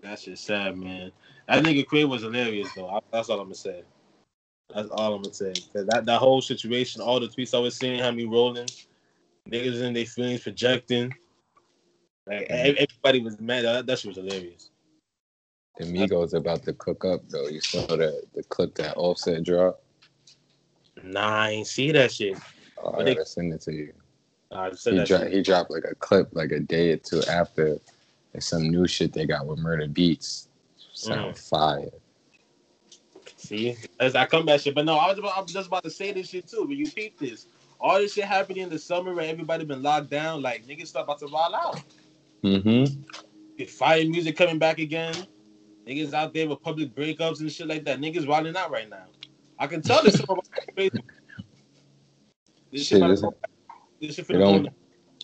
That 0.00 0.20
shit 0.20 0.38
sad, 0.38 0.76
man. 0.76 1.10
That 1.48 1.64
nigga 1.64 1.88
Quay 1.88 2.04
was 2.04 2.22
hilarious 2.22 2.68
though. 2.74 2.88
I, 2.88 3.00
that's 3.10 3.28
all 3.28 3.40
I'm 3.40 3.46
gonna 3.46 3.54
say. 3.54 3.82
That's 4.74 4.88
all 4.90 5.14
I'm 5.14 5.22
gonna 5.22 5.34
say. 5.34 5.54
Cause 5.72 5.86
that, 5.86 6.04
that 6.04 6.18
whole 6.18 6.40
situation, 6.40 7.00
all 7.00 7.18
the 7.18 7.26
tweets 7.26 7.54
I 7.54 7.58
was 7.58 7.76
seeing, 7.76 7.98
had 7.98 8.14
me 8.14 8.24
rolling. 8.24 8.68
Niggas 9.50 9.82
in 9.82 9.94
their 9.94 10.06
feelings 10.06 10.42
projecting. 10.42 11.12
Like 12.26 12.48
mm-hmm. 12.48 12.74
everybody 12.78 13.20
was 13.22 13.40
mad. 13.40 13.64
That, 13.64 13.86
that 13.86 13.98
shit 13.98 14.08
was 14.08 14.16
hilarious. 14.18 14.70
The 15.78 15.84
Migos 15.86 16.34
about 16.34 16.64
to 16.64 16.74
cook 16.74 17.04
up 17.04 17.20
though. 17.28 17.48
You 17.48 17.60
saw 17.60 17.86
that 17.86 18.22
the 18.34 18.42
clip 18.44 18.74
that 18.76 18.96
Offset 18.96 19.42
dropped. 19.44 19.82
Nah, 21.02 21.42
I 21.44 21.50
ain't 21.50 21.66
see 21.66 21.92
that 21.92 22.12
shit. 22.12 22.38
Oh, 22.82 22.92
I 22.92 22.98
gotta 22.98 23.14
they, 23.14 23.24
send 23.24 23.52
it 23.52 23.60
to 23.62 23.72
you. 23.72 23.92
Uh, 24.50 24.70
he, 24.74 25.04
dro- 25.04 25.28
he 25.28 25.42
dropped 25.42 25.70
like 25.70 25.84
a 25.84 25.94
clip 25.94 26.28
like 26.32 26.52
a 26.52 26.60
day 26.60 26.92
or 26.92 26.96
two 26.96 27.22
after 27.30 27.78
like 28.32 28.42
some 28.42 28.70
new 28.70 28.86
shit 28.86 29.12
they 29.12 29.26
got 29.26 29.46
with 29.46 29.58
Murda 29.58 29.92
Beatz. 29.92 30.48
Sound 30.94 31.34
mm. 31.34 31.48
fire. 31.50 31.90
See, 33.36 33.76
as 34.00 34.16
I 34.16 34.26
come 34.26 34.46
back 34.46 34.60
shit, 34.60 34.74
but 34.74 34.84
no, 34.84 34.96
I 34.96 35.08
was, 35.08 35.18
about, 35.18 35.36
I 35.36 35.40
was 35.40 35.52
just 35.52 35.68
about 35.68 35.84
to 35.84 35.90
say 35.90 36.12
this 36.12 36.30
shit 36.30 36.48
too. 36.48 36.64
But 36.66 36.76
you 36.76 36.90
peep 36.90 37.18
this, 37.18 37.46
all 37.80 37.98
this 37.98 38.14
shit 38.14 38.24
happening 38.24 38.64
in 38.64 38.70
the 38.70 38.78
summer 38.78 39.14
where 39.14 39.28
everybody 39.28 39.64
been 39.64 39.82
locked 39.82 40.10
down, 40.10 40.42
like 40.42 40.66
niggas 40.66 40.88
start 40.88 41.04
about 41.04 41.20
to 41.20 41.26
roll 41.26 41.54
out. 41.54 41.82
Mm-hmm. 42.42 43.64
Fire 43.64 44.04
music 44.04 44.36
coming 44.36 44.58
back 44.58 44.78
again. 44.78 45.14
Niggas 45.86 46.12
out 46.12 46.34
there 46.34 46.48
with 46.48 46.62
public 46.62 46.94
breakups 46.94 47.40
and 47.40 47.50
shit 47.50 47.66
like 47.66 47.84
that. 47.84 48.00
Niggas 48.00 48.28
rolling 48.28 48.56
out 48.56 48.70
right 48.70 48.88
now. 48.88 49.04
I 49.58 49.66
can 49.66 49.82
tell 49.82 50.02
this. 50.02 50.14
this 50.16 50.86
shit, 52.72 52.86
shit 52.86 53.10
is, 53.10 53.24
this 54.00 54.14
shit 54.14 54.30
it, 54.30 54.36
only, 54.36 54.70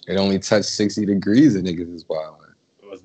it 0.08 0.16
only 0.16 0.38
touched 0.38 0.66
60 0.66 1.06
degrees 1.06 1.54
and 1.54 1.66
niggas 1.66 1.94
is 1.94 2.04
wilding. 2.08 2.40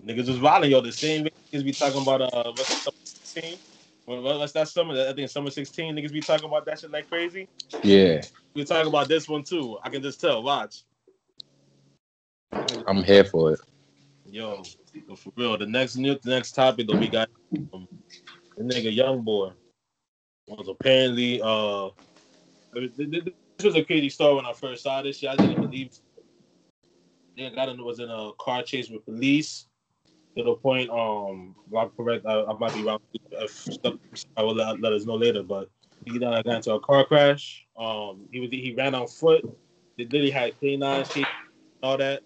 Niggas 0.06 0.28
was 0.28 0.40
wilding, 0.40 0.72
yo. 0.72 0.82
The 0.82 0.92
same 0.92 1.28
niggas 1.54 1.64
be 1.64 1.72
talking 1.72 2.02
about 2.02 2.22
uh 2.22 2.52
what's 2.52 2.84
summer 2.84 2.96
16? 3.04 3.58
What's 4.06 4.54
that 4.54 4.68
summer? 4.68 5.08
I 5.08 5.14
think 5.14 5.30
summer 5.30 5.52
16 5.52 5.96
niggas 5.96 6.12
be 6.12 6.22
talking 6.22 6.46
about 6.46 6.66
that 6.66 6.80
shit 6.80 6.92
like 6.92 7.10
crazy. 7.10 7.48
Yeah. 7.84 8.22
We 8.54 8.66
talking 8.66 8.88
about 8.88 9.08
this 9.08 9.28
one 9.28 9.44
too. 9.44 9.78
I 9.84 9.90
can 9.90 10.02
just 10.02 10.20
tell. 10.20 10.42
Watch. 10.42 10.84
I'm 12.88 13.04
here 13.04 13.24
for 13.24 13.54
it. 13.54 13.60
Yo, 14.26 14.64
for 15.16 15.32
real. 15.36 15.58
The 15.58 15.66
next 15.66 15.96
new 15.96 16.18
the 16.24 16.30
next 16.30 16.54
topic 16.54 16.88
that 16.88 16.98
we 16.98 17.08
got 17.08 17.30
um, 17.74 17.88
the 18.58 18.64
nigga 18.64 18.96
YoungBoy 18.96 19.54
was 20.58 20.68
apparently 20.68 21.42
uh 21.42 21.90
this 22.74 23.66
was 23.66 23.76
a 23.76 23.84
crazy 23.84 24.10
story 24.10 24.36
when 24.36 24.46
I 24.46 24.54
first 24.54 24.84
saw 24.84 25.02
this 25.02 25.18
shit. 25.18 25.30
I 25.30 25.36
didn't 25.36 25.62
believe 25.62 25.92
they 27.38 27.50
got 27.50 27.70
in 27.70 27.84
was 27.84 28.00
in 28.00 28.10
a 28.10 28.32
car 28.40 28.64
chase 28.64 28.90
with 28.90 29.06
police 29.06 29.68
to 30.38 30.44
the 30.44 30.56
point 30.56 30.90
um 30.90 31.56
I'm 31.78 31.90
correct 31.90 32.26
I, 32.26 32.44
I 32.44 32.54
might 32.58 32.74
be 32.74 32.84
wrong. 32.84 33.00
I 34.38 34.44
will 34.44 34.56
let, 34.56 34.80
let 34.82 34.94
us 34.94 35.06
know 35.06 35.16
later 35.16 35.44
but 35.44 35.70
he 36.06 36.18
got 36.18 36.46
into 36.46 36.74
a 36.74 36.80
car 36.80 37.06
crash. 37.06 37.66
Um 37.78 38.28
he 38.32 38.40
was 38.40 38.50
he 38.50 38.74
ran 38.78 38.96
on 38.96 39.08
foot. 39.08 39.44
They 39.98 40.06
literally 40.06 40.32
had 40.32 40.60
canines 40.60 41.12
all 41.84 41.98
that. 41.98 42.22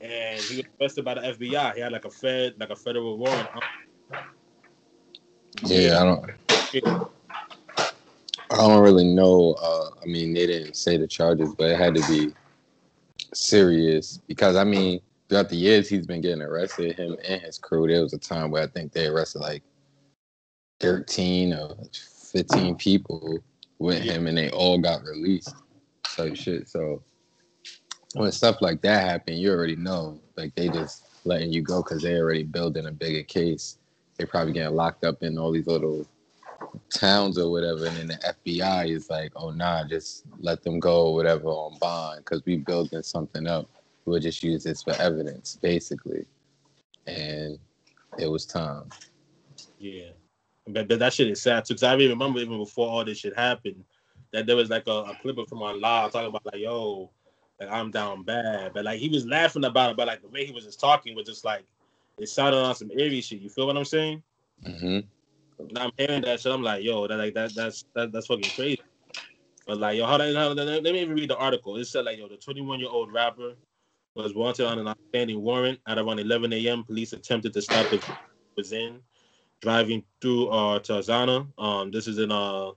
And 0.00 0.40
he 0.40 0.58
was 0.58 0.66
arrested 0.80 1.04
by 1.04 1.14
the 1.14 1.20
FBI 1.20 1.74
he 1.74 1.80
had 1.80 1.92
like 1.92 2.04
a 2.04 2.10
fed 2.10 2.54
like 2.58 2.70
a 2.70 2.76
federal 2.76 3.18
warrant. 3.18 3.48
Yeah 5.64 6.00
I 6.00 6.04
don't 6.04 7.10
I 8.50 8.56
don't 8.56 8.82
really 8.82 9.04
know. 9.04 9.54
Uh, 9.60 9.90
I 10.02 10.06
mean, 10.06 10.32
they 10.32 10.46
didn't 10.46 10.74
say 10.74 10.96
the 10.96 11.06
charges, 11.06 11.54
but 11.54 11.70
it 11.70 11.78
had 11.78 11.94
to 11.94 12.08
be 12.08 12.34
serious 13.34 14.20
because 14.26 14.56
I 14.56 14.64
mean, 14.64 15.00
throughout 15.28 15.50
the 15.50 15.56
years 15.56 15.88
he's 15.88 16.06
been 16.06 16.20
getting 16.20 16.42
arrested, 16.42 16.96
him 16.96 17.16
and 17.26 17.42
his 17.42 17.58
crew. 17.58 17.86
There 17.86 18.02
was 18.02 18.14
a 18.14 18.18
time 18.18 18.50
where 18.50 18.62
I 18.62 18.66
think 18.66 18.92
they 18.92 19.06
arrested 19.06 19.40
like 19.40 19.62
thirteen 20.80 21.52
or 21.52 21.76
fifteen 21.92 22.74
people 22.76 23.38
with 23.78 24.02
him, 24.02 24.26
and 24.26 24.36
they 24.36 24.50
all 24.50 24.78
got 24.78 25.02
released. 25.02 25.54
So 26.08 26.34
shit. 26.34 26.68
So 26.68 27.02
when 28.14 28.32
stuff 28.32 28.62
like 28.62 28.80
that 28.82 29.06
happen, 29.06 29.36
you 29.36 29.50
already 29.50 29.76
know, 29.76 30.18
like 30.36 30.54
they 30.54 30.68
just 30.68 31.04
letting 31.24 31.52
you 31.52 31.62
go 31.62 31.82
because 31.82 32.02
they 32.02 32.16
already 32.16 32.44
building 32.44 32.86
a 32.86 32.92
bigger 32.92 33.22
case. 33.22 33.76
They 34.16 34.24
probably 34.24 34.54
getting 34.54 34.74
locked 34.74 35.04
up 35.04 35.22
in 35.22 35.38
all 35.38 35.52
these 35.52 35.66
little 35.66 36.06
towns 36.92 37.38
or 37.38 37.50
whatever, 37.50 37.86
and 37.86 37.96
then 37.96 38.06
the 38.08 38.34
FBI 38.44 38.90
is 38.90 39.10
like, 39.10 39.32
oh 39.36 39.50
nah, 39.50 39.84
just 39.84 40.24
let 40.40 40.62
them 40.62 40.80
go 40.80 41.08
or 41.08 41.14
whatever 41.14 41.48
on 41.48 41.78
bond 41.78 42.24
because 42.24 42.44
we 42.44 42.56
building 42.56 43.02
something 43.02 43.46
up. 43.46 43.68
We'll 44.04 44.20
just 44.20 44.42
use 44.42 44.64
this 44.64 44.82
for 44.82 44.94
evidence, 44.94 45.58
basically. 45.60 46.24
And 47.06 47.58
it 48.18 48.26
was 48.26 48.46
time. 48.46 48.88
Yeah, 49.78 50.10
but 50.66 50.88
that 50.88 51.12
shit 51.12 51.28
is 51.28 51.42
sad 51.42 51.64
too. 51.64 51.74
Cause 51.74 51.82
I 51.82 51.94
remember 51.94 52.40
even 52.40 52.58
before 52.58 52.88
all 52.88 53.04
this 53.04 53.18
shit 53.18 53.36
happened, 53.36 53.84
that 54.32 54.46
there 54.46 54.56
was 54.56 54.70
like 54.70 54.86
a, 54.86 54.90
a 54.90 55.18
clip 55.20 55.36
from 55.48 55.62
on 55.62 55.80
live 55.80 56.12
talking 56.12 56.28
about 56.28 56.46
like, 56.46 56.60
yo, 56.60 57.10
like 57.60 57.70
I'm 57.70 57.90
down 57.90 58.22
bad, 58.22 58.72
but 58.74 58.84
like 58.84 58.98
he 58.98 59.08
was 59.08 59.26
laughing 59.26 59.64
about 59.64 59.90
it, 59.90 59.96
but 59.96 60.06
like 60.06 60.22
the 60.22 60.28
way 60.28 60.44
he 60.44 60.52
was 60.52 60.64
just 60.64 60.80
talking 60.80 61.14
was 61.14 61.26
just 61.26 61.44
like 61.44 61.64
it 62.18 62.28
sounded 62.28 62.58
on 62.58 62.74
some 62.74 62.90
eerie 62.90 63.20
shit. 63.20 63.40
You 63.40 63.48
feel 63.48 63.66
what 63.66 63.76
I'm 63.76 63.84
saying? 63.84 64.22
Mm-hmm. 64.66 65.00
Now 65.70 65.84
I'm 65.84 65.90
hearing 65.96 66.22
that 66.22 66.40
shit. 66.40 66.52
I'm 66.52 66.62
like, 66.62 66.84
yo, 66.84 67.06
that 67.06 67.16
like 67.16 67.34
that 67.34 67.54
that's 67.54 67.84
that, 67.94 68.12
that's 68.12 68.26
fucking 68.26 68.50
crazy. 68.50 68.80
But 69.66 69.78
like, 69.78 69.98
yo, 69.98 70.06
how, 70.06 70.18
how, 70.18 70.48
let 70.52 70.82
me 70.82 71.00
even 71.02 71.14
read 71.14 71.30
the 71.30 71.36
article. 71.36 71.76
It 71.76 71.84
said 71.84 72.04
like, 72.04 72.18
yo, 72.18 72.28
the 72.28 72.36
21 72.36 72.80
year 72.80 72.88
old 72.88 73.12
rapper 73.12 73.54
was 74.14 74.34
wanted 74.34 74.66
on 74.66 74.78
an 74.78 74.88
outstanding 74.88 75.42
warrant 75.42 75.78
at 75.86 75.98
around 75.98 76.18
11 76.18 76.52
a.m. 76.52 76.84
Police 76.84 77.12
attempted 77.12 77.52
to 77.52 77.62
stop 77.62 77.86
his 77.86 78.00
was 78.56 78.72
in 78.72 79.00
driving 79.60 80.02
through 80.20 80.48
uh 80.48 80.78
Tarzana. 80.80 81.46
Um, 81.58 81.90
this 81.90 82.06
is 82.06 82.18
in 82.18 82.32
uh, 82.32 82.68
I 82.70 82.72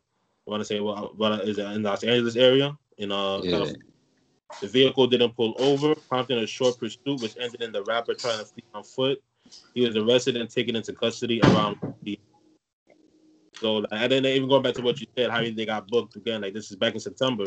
want 0.46 0.62
to 0.62 0.66
say 0.66 0.80
what 0.80 1.18
what 1.18 1.48
is 1.48 1.58
it 1.58 1.66
in 1.66 1.84
Los 1.84 2.04
Angeles 2.04 2.36
area 2.36 2.78
in 2.98 3.12
uh. 3.12 3.42
Yeah. 3.44 3.66
The 4.60 4.68
vehicle 4.68 5.08
didn't 5.08 5.36
pull 5.36 5.56
over, 5.60 5.96
prompting 5.96 6.38
a 6.38 6.46
short 6.46 6.78
pursuit, 6.78 7.22
which 7.22 7.36
ended 7.40 7.62
in 7.62 7.72
the 7.72 7.84
rapper 7.84 8.14
trying 8.14 8.40
to 8.40 8.46
flee 8.46 8.64
on 8.74 8.84
foot. 8.84 9.24
He 9.74 9.88
was 9.88 9.96
arrested 9.96 10.36
and 10.36 10.50
taken 10.50 10.76
into 10.76 10.92
custody 10.94 11.42
around 11.42 11.78
the 12.04 12.20
so 13.62 13.75
like, 13.75 13.89
and 13.91 14.12
then 14.12 14.25
even 14.25 14.50
going 14.50 14.63
back 14.63 14.74
to 14.75 14.82
what 14.82 15.00
you 15.00 15.06
said, 15.15 15.30
how 15.30 15.41
they 15.41 15.65
got 15.65 15.88
booked 15.88 16.15
again. 16.15 16.41
Like 16.41 16.53
this 16.53 16.72
is 16.72 16.77
back 16.77 16.96
in 16.96 17.00
September. 17.00 17.46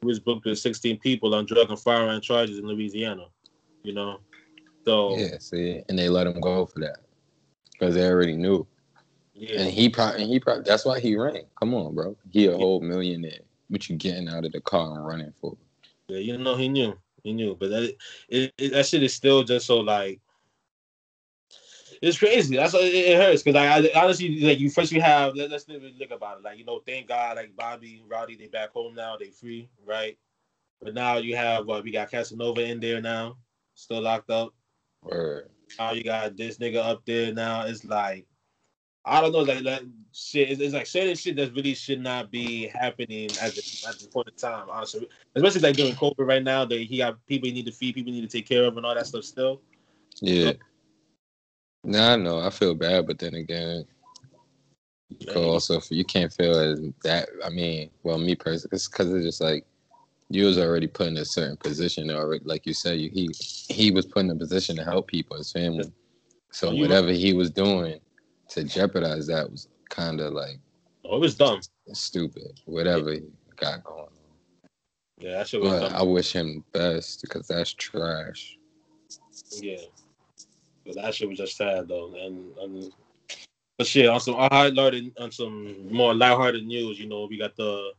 He 0.00 0.06
was 0.06 0.20
booked 0.20 0.46
with 0.46 0.60
16 0.60 1.00
people 1.00 1.34
on 1.34 1.46
drug 1.46 1.68
and 1.68 1.78
firearm 1.78 2.20
charges 2.20 2.58
in 2.58 2.66
Louisiana. 2.66 3.26
You 3.82 3.92
know, 3.92 4.20
so 4.84 5.16
yeah. 5.16 5.38
See, 5.40 5.82
and 5.88 5.98
they 5.98 6.08
let 6.08 6.28
him 6.28 6.40
go 6.40 6.64
for 6.64 6.78
that 6.80 6.98
because 7.72 7.96
they 7.96 8.08
already 8.08 8.36
knew. 8.36 8.66
Yeah. 9.34 9.62
And 9.62 9.70
he 9.70 9.88
probably, 9.88 10.22
and 10.22 10.30
he 10.30 10.38
probably, 10.38 10.62
that's 10.64 10.84
why 10.84 11.00
he 11.00 11.16
ran. 11.16 11.42
Come 11.58 11.74
on, 11.74 11.94
bro. 11.94 12.16
He 12.30 12.46
a 12.46 12.52
yeah. 12.52 12.56
whole 12.56 12.80
millionaire. 12.80 13.40
What 13.68 13.88
you 13.88 13.96
getting 13.96 14.28
out 14.28 14.44
of 14.44 14.52
the 14.52 14.60
car 14.60 14.96
and 14.96 15.06
running 15.06 15.32
for? 15.40 15.56
Yeah, 16.08 16.18
you 16.18 16.38
know 16.38 16.56
he 16.56 16.68
knew, 16.68 16.96
he 17.22 17.32
knew, 17.32 17.56
but 17.58 17.70
that 17.70 17.94
it, 18.28 18.52
it, 18.58 18.72
that 18.72 18.86
shit 18.86 19.02
is 19.02 19.14
still 19.14 19.44
just 19.44 19.66
so 19.66 19.78
like 19.78 20.20
it's 22.02 22.18
crazy. 22.18 22.56
That's 22.56 22.74
it, 22.74 22.94
it 22.94 23.16
hurts 23.16 23.42
because 23.42 23.56
I, 23.56 23.78
I, 23.78 24.02
honestly 24.02 24.40
like 24.40 24.58
you 24.58 24.70
first 24.70 24.92
you 24.92 25.00
have 25.00 25.34
let, 25.34 25.52
us 25.52 25.64
even 25.68 25.94
look 25.98 26.10
about 26.10 26.38
it. 26.38 26.44
Like 26.44 26.58
you 26.58 26.64
know, 26.64 26.80
thank 26.86 27.08
God 27.08 27.36
like 27.36 27.54
Bobby, 27.56 28.02
Rowdy, 28.06 28.36
they 28.36 28.46
back 28.46 28.70
home 28.70 28.94
now. 28.94 29.16
They 29.16 29.30
free, 29.30 29.68
right? 29.84 30.16
But 30.80 30.94
now 30.94 31.16
you 31.16 31.36
have 31.36 31.68
uh, 31.68 31.80
we 31.82 31.90
got 31.90 32.10
Casanova 32.10 32.62
in 32.62 32.80
there 32.80 33.00
now, 33.00 33.36
still 33.74 34.02
locked 34.02 34.30
up. 34.30 34.54
Word. 35.02 35.50
Now 35.78 35.92
you 35.92 36.04
got 36.04 36.36
this 36.36 36.58
nigga 36.58 36.76
up 36.76 37.04
there 37.04 37.32
now. 37.32 37.62
It's 37.62 37.84
like 37.84 38.26
I 39.04 39.20
don't 39.20 39.32
know, 39.32 39.40
like 39.40 39.64
like 39.64 39.82
shit. 40.12 40.50
It's, 40.50 40.60
it's 40.60 40.74
like 40.74 40.86
certain 40.86 41.16
shit 41.16 41.36
that 41.36 41.54
really 41.54 41.74
should 41.74 42.00
not 42.00 42.30
be 42.30 42.68
happening 42.68 43.30
at 43.40 43.54
the 43.54 43.84
at 43.88 43.98
the 43.98 44.08
point 44.12 44.28
of 44.28 44.36
time. 44.36 44.68
Honestly, 44.70 45.08
especially 45.34 45.62
like 45.62 45.76
during 45.76 45.94
COVID 45.94 46.26
right 46.26 46.42
now, 46.42 46.64
that 46.64 46.80
he 46.80 46.98
got 46.98 47.24
people 47.26 47.48
he 47.48 47.54
need 47.54 47.66
to 47.66 47.72
feed, 47.72 47.94
people 47.94 48.12
need 48.12 48.28
to 48.28 48.36
take 48.36 48.46
care 48.46 48.64
of, 48.64 48.76
and 48.76 48.84
all 48.84 48.94
that 48.94 49.06
stuff. 49.06 49.24
Still, 49.24 49.62
yeah. 50.20 50.50
So, 50.50 50.56
Nah, 51.88 52.16
no, 52.16 52.38
I 52.40 52.50
feel 52.50 52.74
bad, 52.74 53.06
but 53.06 53.18
then 53.18 53.34
again, 53.34 53.86
you 55.08 55.32
also 55.32 55.80
you 55.88 56.04
can't 56.04 56.30
feel 56.30 56.58
as 56.58 56.82
that. 57.02 57.30
I 57.42 57.48
mean, 57.48 57.88
well, 58.02 58.18
me 58.18 58.34
personally, 58.34 58.74
it's 58.74 58.86
because 58.86 59.10
it's 59.10 59.24
just 59.24 59.40
like 59.40 59.64
you 60.28 60.44
was 60.44 60.58
already 60.58 60.86
put 60.86 61.06
in 61.06 61.16
a 61.16 61.24
certain 61.24 61.56
position 61.56 62.10
already. 62.10 62.44
Like 62.44 62.66
you 62.66 62.74
said, 62.74 62.98
you, 62.98 63.08
he 63.08 63.30
he 63.72 63.90
was 63.90 64.04
put 64.04 64.24
in 64.24 64.30
a 64.30 64.34
position 64.34 64.76
to 64.76 64.84
help 64.84 65.06
people, 65.06 65.38
his 65.38 65.50
family. 65.50 65.90
So 66.50 66.74
whatever 66.74 67.10
he 67.10 67.32
was 67.32 67.50
doing 67.50 68.00
to 68.50 68.64
jeopardize 68.64 69.26
that 69.28 69.50
was 69.50 69.68
kind 69.88 70.20
of 70.20 70.34
like 70.34 70.58
oh, 71.06 71.16
it 71.16 71.20
was 71.20 71.36
dumb, 71.36 71.60
stupid, 71.94 72.60
whatever 72.66 73.14
yeah. 73.14 73.20
he 73.20 73.26
got 73.56 73.82
going 73.84 74.00
on. 74.00 74.08
Yeah, 75.18 75.38
that 75.38 75.48
shit 75.48 75.62
was 75.62 75.70
but 75.70 75.88
dumb. 75.88 75.96
I 75.96 76.02
wish 76.02 76.34
him 76.34 76.62
best 76.72 77.22
because 77.22 77.48
that's 77.48 77.72
trash. 77.72 78.58
Yeah. 79.58 79.78
But 80.88 81.02
that 81.02 81.14
shit 81.14 81.28
was 81.28 81.36
just 81.36 81.58
sad 81.58 81.86
though, 81.86 82.14
and, 82.14 82.56
and 82.56 82.92
But 83.76 83.86
shit, 83.86 84.08
on 84.08 84.20
some 84.20 84.36
highlighted, 84.36 85.12
on 85.20 85.30
some 85.30 85.92
more 85.92 86.14
lighthearted 86.14 86.66
news, 86.66 86.98
you 86.98 87.06
know, 87.06 87.26
we 87.28 87.36
got 87.36 87.54
the 87.56 87.92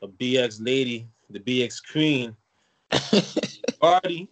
the 0.00 0.08
BX 0.08 0.58
lady, 0.60 1.06
the 1.30 1.38
BX 1.38 1.80
queen, 1.92 2.36
Cardi, 3.80 4.28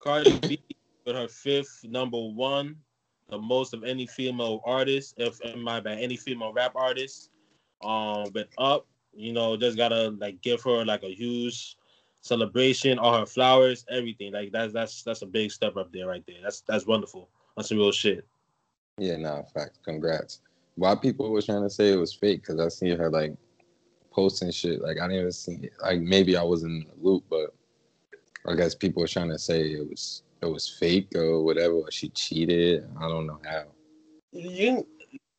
Cardi 0.00 0.38
B 0.40 0.60
with 1.06 1.16
her 1.16 1.26
fifth 1.26 1.80
number 1.84 2.18
one, 2.18 2.76
the 3.30 3.38
most 3.38 3.72
of 3.72 3.84
any 3.84 4.06
female 4.06 4.60
artist, 4.66 5.14
if 5.16 5.40
my 5.56 5.80
by 5.80 5.94
any 5.94 6.18
female 6.18 6.52
rap 6.52 6.76
artist, 6.76 7.30
um, 7.82 8.26
but 8.34 8.48
up, 8.58 8.86
you 9.14 9.32
know, 9.32 9.56
just 9.56 9.78
gotta 9.78 10.10
like 10.18 10.42
give 10.42 10.62
her 10.64 10.84
like 10.84 11.02
a 11.02 11.14
huge 11.14 11.78
celebration, 12.24 12.98
all 12.98 13.18
her 13.18 13.26
flowers, 13.26 13.84
everything. 13.90 14.32
Like 14.32 14.50
that's 14.50 14.72
that's 14.72 15.02
that's 15.02 15.22
a 15.22 15.26
big 15.26 15.52
step 15.52 15.76
up 15.76 15.92
there 15.92 16.08
right 16.08 16.24
there. 16.26 16.38
That's 16.42 16.62
that's 16.62 16.86
wonderful. 16.86 17.28
That's 17.56 17.68
some 17.68 17.78
real 17.78 17.92
shit. 17.92 18.26
Yeah, 18.98 19.16
nah, 19.16 19.42
fact. 19.54 19.78
Congrats. 19.84 20.40
Why 20.76 20.94
people 20.94 21.30
were 21.30 21.42
trying 21.42 21.62
to 21.62 21.70
say 21.70 21.92
it 21.92 21.96
was 21.96 22.14
fake? 22.14 22.42
Because 22.42 22.58
I 22.58 22.68
seen 22.68 22.98
her 22.98 23.10
like 23.10 23.36
posting 24.10 24.50
shit. 24.50 24.80
Like 24.80 24.98
I 24.98 25.06
didn't 25.06 25.20
even 25.20 25.32
see 25.32 25.58
it. 25.62 25.72
Like 25.80 26.00
maybe 26.00 26.36
I 26.36 26.42
was 26.42 26.64
in 26.64 26.86
the 26.88 27.08
loop, 27.08 27.24
but 27.28 27.54
I 28.46 28.56
guess 28.56 28.74
people 28.74 29.02
were 29.02 29.08
trying 29.08 29.30
to 29.30 29.38
say 29.38 29.72
it 29.72 29.88
was 29.88 30.22
it 30.42 30.46
was 30.46 30.68
fake 30.68 31.14
or 31.14 31.42
whatever. 31.44 31.74
Or 31.74 31.90
she 31.90 32.08
cheated. 32.08 32.88
I 32.98 33.08
don't 33.08 33.26
know 33.26 33.40
how. 33.44 33.64
You, 34.32 34.86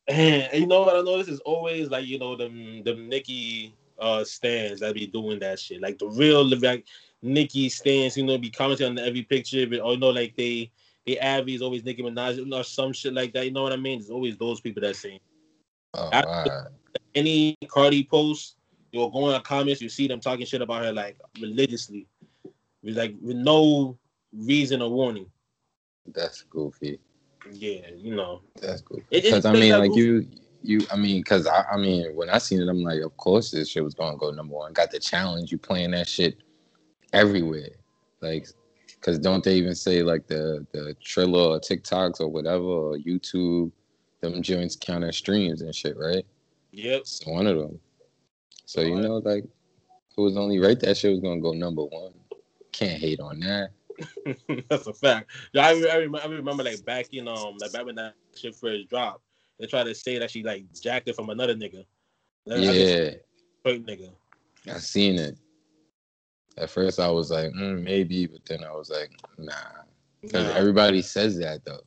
and 0.07 0.53
you 0.61 0.67
know 0.67 0.81
what 0.81 0.95
I 0.95 1.01
notice 1.01 1.27
is 1.27 1.39
always 1.39 1.89
like 1.89 2.05
you 2.05 2.19
know 2.19 2.35
them 2.35 2.83
them 2.83 3.09
Nicki 3.09 3.75
uh 3.99 4.23
stands 4.23 4.79
that 4.81 4.93
be 4.93 5.07
doing 5.07 5.39
that 5.39 5.59
shit. 5.59 5.81
Like 5.81 5.97
the 5.97 6.07
real 6.07 6.43
like 6.59 6.85
Nicki 7.21 7.69
stands, 7.69 8.17
you 8.17 8.25
know, 8.25 8.37
be 8.37 8.49
commenting 8.49 8.87
on 8.87 8.99
every 8.99 9.23
picture, 9.23 9.65
but 9.67 9.79
or 9.79 9.93
you 9.93 9.99
know, 9.99 10.09
like 10.09 10.35
they 10.35 10.71
the 11.05 11.19
Abby 11.19 11.55
is 11.55 11.61
always 11.61 11.83
Nicki 11.83 12.03
Minaj 12.03 12.51
or 12.51 12.63
some 12.63 12.93
shit 12.93 13.13
like 13.13 13.33
that. 13.33 13.45
You 13.45 13.51
know 13.51 13.63
what 13.63 13.73
I 13.73 13.77
mean? 13.77 13.99
It's 13.99 14.09
always 14.09 14.37
those 14.37 14.59
people 14.59 14.81
that 14.81 14.95
say. 14.95 15.19
Oh, 15.93 16.09
right. 16.11 16.67
Any 17.13 17.55
Cardi 17.67 18.03
post, 18.03 18.57
you'll 18.91 19.09
go 19.09 19.27
in 19.27 19.33
the 19.33 19.39
comments, 19.39 19.81
you 19.81 19.89
see 19.89 20.07
them 20.07 20.19
talking 20.19 20.45
shit 20.45 20.61
about 20.61 20.83
her 20.83 20.91
like 20.91 21.17
religiously, 21.39 22.07
with 22.83 22.97
like 22.97 23.15
with 23.21 23.37
no 23.37 23.97
reason 24.33 24.81
or 24.81 24.89
warning. 24.89 25.27
That's 26.07 26.41
goofy. 26.43 26.99
Yeah, 27.51 27.89
you 27.95 28.15
know. 28.15 28.41
That's 28.61 28.81
goofy. 28.81 29.05
Because 29.09 29.45
I 29.45 29.53
mean, 29.53 29.71
like 29.71 29.91
goofy. 29.91 30.01
you, 30.01 30.27
you. 30.67 30.81
I 30.91 30.97
mean, 30.97 31.21
because 31.21 31.47
I, 31.47 31.63
I 31.71 31.77
mean, 31.77 32.15
when 32.15 32.29
I 32.29 32.37
seen 32.37 32.61
it, 32.61 32.69
I'm 32.69 32.81
like, 32.81 33.01
of 33.01 33.15
course 33.17 33.51
this 33.51 33.69
shit 33.69 33.83
was 33.83 33.93
gonna 33.93 34.17
go 34.17 34.31
number 34.31 34.53
one. 34.53 34.73
Got 34.73 34.91
the 34.91 34.99
challenge. 34.99 35.51
You 35.51 35.57
playing 35.57 35.91
that 35.91 36.07
shit 36.07 36.37
everywhere. 37.13 37.69
Like 38.21 38.47
Cause 39.05 39.19
don't 39.19 39.43
they 39.43 39.53
even 39.53 39.75
say 39.75 40.01
like 40.01 40.25
the 40.25 40.65
the 40.71 40.95
Triller 40.99 41.55
or 41.55 41.59
TikToks 41.59 42.19
or 42.19 42.27
whatever 42.27 42.63
or 42.63 42.97
YouTube, 42.97 43.71
them 44.19 44.41
joints 44.41 44.75
count 44.75 45.03
as 45.03 45.15
streams 45.15 45.61
and 45.61 45.75
shit, 45.75 45.95
right? 45.95 46.25
Yep. 46.71 47.01
It's 47.01 47.23
one 47.23 47.45
of 47.45 47.55
them. 47.55 47.79
So 48.65 48.81
you 48.81 48.95
know, 48.95 49.17
like 49.17 49.43
it 49.43 50.19
was 50.19 50.37
only 50.37 50.57
right 50.57 50.79
that 50.79 50.97
shit 50.97 51.11
was 51.11 51.19
gonna 51.19 51.39
go 51.39 51.51
number 51.51 51.83
one. 51.83 52.13
Can't 52.71 52.99
hate 52.99 53.19
on 53.19 53.41
that. 53.41 53.69
That's 54.69 54.87
a 54.87 54.93
fact. 54.93 55.29
I, 55.55 55.59
I, 55.59 55.95
remember, 55.97 56.21
I 56.23 56.25
remember 56.25 56.63
like 56.63 56.83
back 56.83 57.13
in 57.13 57.27
um 57.27 57.57
like 57.59 57.73
back 57.73 57.85
when 57.85 57.95
that 57.95 58.15
shit 58.35 58.55
first 58.55 58.89
dropped, 58.89 59.21
they 59.59 59.67
tried 59.67 59.85
to 59.85 59.95
say 59.95 60.19
that 60.19 60.31
she 60.31 60.43
like 60.43 60.65
jacked 60.81 61.07
it 61.07 61.15
from 61.15 61.29
another 61.29 61.55
nigga. 61.55 61.85
yeah. 62.45 63.11
nigga. 63.65 64.11
I 64.67 64.77
seen 64.77 65.19
it. 65.19 65.37
At 66.57 66.69
first, 66.69 66.99
I 66.99 67.09
was 67.09 67.31
like, 67.31 67.51
mm, 67.51 67.83
maybe, 67.83 68.27
but 68.27 68.45
then 68.45 68.63
I 68.63 68.71
was 68.71 68.89
like, 68.89 69.11
nah, 69.37 69.53
because 70.21 70.47
nah. 70.47 70.53
everybody 70.53 71.01
says 71.01 71.37
that 71.39 71.65
though. 71.65 71.81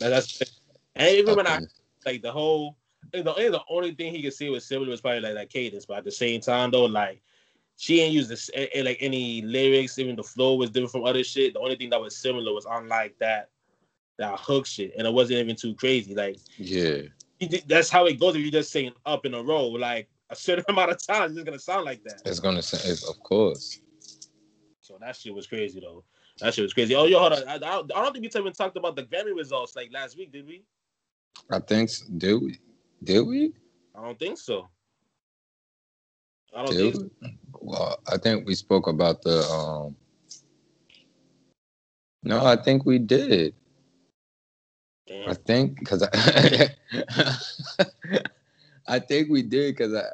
That's 0.00 0.42
and 0.94 1.08
even 1.16 1.36
when 1.36 1.46
I 1.46 1.60
like 2.04 2.22
the 2.22 2.32
whole, 2.32 2.76
the, 3.12 3.22
the 3.22 3.60
only 3.68 3.94
thing 3.94 4.14
he 4.14 4.22
could 4.22 4.32
see 4.32 4.48
was 4.48 4.64
similar 4.64 4.90
was 4.90 5.00
probably 5.00 5.20
like 5.20 5.34
that 5.34 5.50
cadence, 5.50 5.84
but 5.84 5.98
at 5.98 6.04
the 6.04 6.10
same 6.10 6.40
time 6.40 6.70
though, 6.70 6.86
like 6.86 7.20
she 7.76 8.00
ain't 8.00 8.14
used 8.14 8.30
this 8.30 8.50
like 8.56 8.98
any 9.00 9.42
lyrics, 9.42 9.98
even 9.98 10.16
the 10.16 10.22
flow 10.22 10.54
was 10.54 10.70
different 10.70 10.92
from 10.92 11.04
other 11.04 11.22
shit. 11.22 11.52
The 11.52 11.60
only 11.60 11.76
thing 11.76 11.90
that 11.90 12.00
was 12.00 12.16
similar 12.16 12.52
was 12.54 12.66
unlike 12.68 13.16
that 13.20 13.50
that 14.18 14.38
hook 14.38 14.66
shit, 14.66 14.92
and 14.96 15.06
it 15.06 15.12
wasn't 15.12 15.38
even 15.38 15.56
too 15.56 15.74
crazy. 15.74 16.14
Like 16.14 16.36
yeah, 16.58 17.02
that's 17.66 17.90
how 17.90 18.06
it 18.06 18.18
goes 18.18 18.34
if 18.36 18.42
you 18.42 18.50
just 18.50 18.72
saying 18.72 18.92
up 19.04 19.26
in 19.26 19.34
a 19.34 19.42
row, 19.42 19.66
like 19.66 20.08
a 20.30 20.36
certain 20.36 20.64
amount 20.68 20.90
of 20.90 21.06
time, 21.06 21.32
it's 21.32 21.44
gonna 21.44 21.58
sound 21.58 21.84
like 21.84 22.02
that. 22.04 22.22
It's 22.24 22.40
gonna 22.40 22.62
sound, 22.62 22.98
of 23.08 23.22
course. 23.22 23.80
So 24.80 24.96
that 25.00 25.16
shit 25.16 25.34
was 25.34 25.46
crazy 25.46 25.80
though. 25.80 26.04
That 26.40 26.54
shit 26.54 26.62
was 26.62 26.74
crazy. 26.74 26.94
Oh, 26.94 27.06
yo, 27.06 27.18
hold 27.18 27.32
on. 27.32 27.48
I, 27.48 27.54
I, 27.54 27.78
I 27.78 27.82
don't 27.82 28.12
think 28.12 28.22
we 28.34 28.40
even 28.40 28.52
talked 28.52 28.76
about 28.76 28.94
the 28.94 29.04
Grammy 29.04 29.34
results 29.34 29.74
like 29.74 29.90
last 29.92 30.16
week, 30.18 30.32
did 30.32 30.46
we? 30.46 30.64
I 31.50 31.58
think 31.60 31.88
so. 31.88 32.04
Did 32.18 32.34
we? 32.42 32.58
Did 33.02 33.22
we? 33.22 33.52
I 33.94 34.04
don't 34.04 34.18
think 34.18 34.38
so. 34.38 34.68
I 36.54 36.62
don't 36.62 36.70
did 36.70 36.94
think. 36.94 37.12
So. 37.22 37.28
Well, 37.60 37.98
I 38.06 38.18
think 38.18 38.46
we 38.46 38.54
spoke 38.54 38.86
about 38.86 39.22
the. 39.22 39.42
um 39.44 39.96
No, 42.22 42.44
I 42.44 42.56
think 42.56 42.84
we 42.84 42.98
did. 42.98 43.54
Damn. 45.06 45.30
I 45.30 45.34
think 45.34 45.78
because 45.80 46.02
I, 46.02 46.70
I 48.88 48.98
think 49.00 49.30
we 49.30 49.42
did 49.42 49.76
because 49.76 49.94
I, 49.94 50.04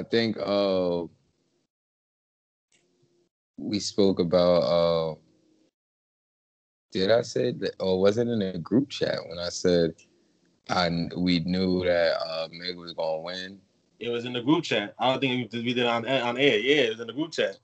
I 0.00 0.02
think 0.04 0.36
uh 0.38 1.04
we 3.58 3.80
spoke 3.80 4.20
about 4.20 4.62
uh 4.62 5.14
did 6.92 7.10
I 7.12 7.22
say 7.22 7.52
that 7.52 7.74
or 7.80 8.00
was 8.00 8.18
it 8.18 8.28
in 8.28 8.42
a 8.42 8.58
group 8.58 8.90
chat 8.90 9.18
when 9.28 9.38
I 9.38 9.50
said 9.50 9.94
I 10.70 10.90
we 11.16 11.40
knew 11.40 11.84
that 11.84 12.18
uh 12.20 12.48
Meg 12.52 12.76
was 12.78 12.94
gonna 12.94 13.22
win? 13.22 13.60
It 14.00 14.10
was 14.10 14.24
in 14.26 14.34
the 14.34 14.42
group 14.42 14.64
chat. 14.64 14.94
I 14.98 15.10
don't 15.10 15.20
think 15.20 15.52
we 15.52 15.62
did 15.62 15.78
it 15.78 15.86
on 15.86 16.06
on 16.08 16.38
air. 16.38 16.58
Yeah, 16.58 16.82
it 16.84 16.90
was 16.92 17.00
in 17.00 17.08
the 17.08 17.14
group 17.14 17.32
chat. 17.32 17.58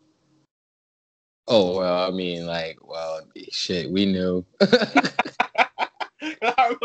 Oh 1.49 1.77
well, 1.79 2.09
I 2.09 2.11
mean, 2.11 2.47
like, 2.47 2.79
well, 2.83 3.21
shit, 3.53 3.91
we 3.91 4.07
knew. 4.07 4.47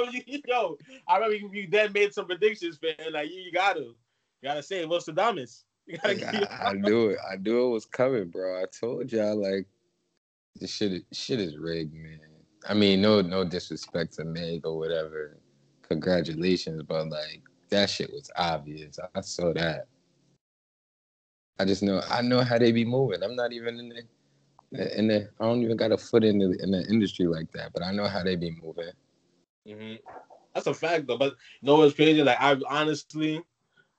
You, 0.26 0.42
yo, 0.48 0.78
I 1.08 1.16
remember 1.16 1.36
you, 1.36 1.50
you 1.54 1.68
then 1.70 1.92
made 1.94 2.14
some 2.14 2.26
predictions, 2.26 2.80
man. 2.82 3.14
Like 3.14 3.30
you, 3.30 3.42
you 3.42 3.52
gotta, 3.52 3.82
you 3.82 3.96
gotta 4.44 4.64
say 4.64 4.86
what's 4.86 5.06
the 5.06 5.14
dumbest. 5.14 5.66
I, 6.04 6.48
I 6.62 6.74
knew 6.74 7.10
it. 7.10 7.18
I 7.32 7.36
knew 7.38 7.68
it 7.68 7.70
was 7.70 7.86
coming, 7.86 8.30
bro. 8.30 8.62
I 8.62 8.66
told 8.68 9.12
y'all 9.12 9.36
like 9.36 9.66
this 10.56 10.72
shit. 10.72 11.04
Shit 11.12 11.40
is 11.40 11.58
rigged, 11.58 11.94
man. 11.94 12.20
I 12.68 12.74
mean, 12.74 13.02
no, 13.02 13.22
no 13.22 13.44
disrespect 13.44 14.14
to 14.14 14.26
Meg 14.26 14.66
or 14.66 14.78
whatever. 14.78 15.38
Congratulations, 15.88 16.84
but 16.84 17.10
like 17.10 17.42
that 17.70 17.90
shit 17.90 18.12
was 18.12 18.30
obvious. 18.36 19.00
I, 19.00 19.20
I 19.20 19.22
saw 19.22 19.54
that. 19.54 19.88
I 21.60 21.66
just 21.66 21.84
know. 21.84 22.02
I 22.10 22.22
know 22.22 22.42
how 22.42 22.58
they 22.58 22.72
be 22.72 22.86
moving. 22.86 23.24
I'm 23.24 23.36
not 23.36 23.52
even 23.52 23.80
in 23.80 23.90
the, 23.90 25.00
in 25.00 25.08
the. 25.08 25.30
I 25.40 25.46
don't 25.46 25.64
even 25.64 25.78
got 25.78 25.92
a 25.92 25.98
foot 25.98 26.24
in 26.24 26.40
the 26.40 26.58
in 26.62 26.72
the 26.72 26.86
industry 26.90 27.26
like 27.26 27.52
that, 27.54 27.74
but 27.74 27.84
I 27.84 27.92
know 27.92 28.08
how 28.08 28.24
they 28.24 28.36
be 28.36 28.52
moving. 28.62 28.92
Mm-hmm. 29.67 29.95
That's 30.54 30.67
a 30.67 30.74
fact, 30.74 31.08
though. 31.08 31.17
But 31.17 31.36
you 31.62 31.67
know 31.67 31.78
what's 31.78 31.95
crazy? 31.95 32.24
Like 32.24 32.39
I 32.39 32.58
honestly, 32.69 33.41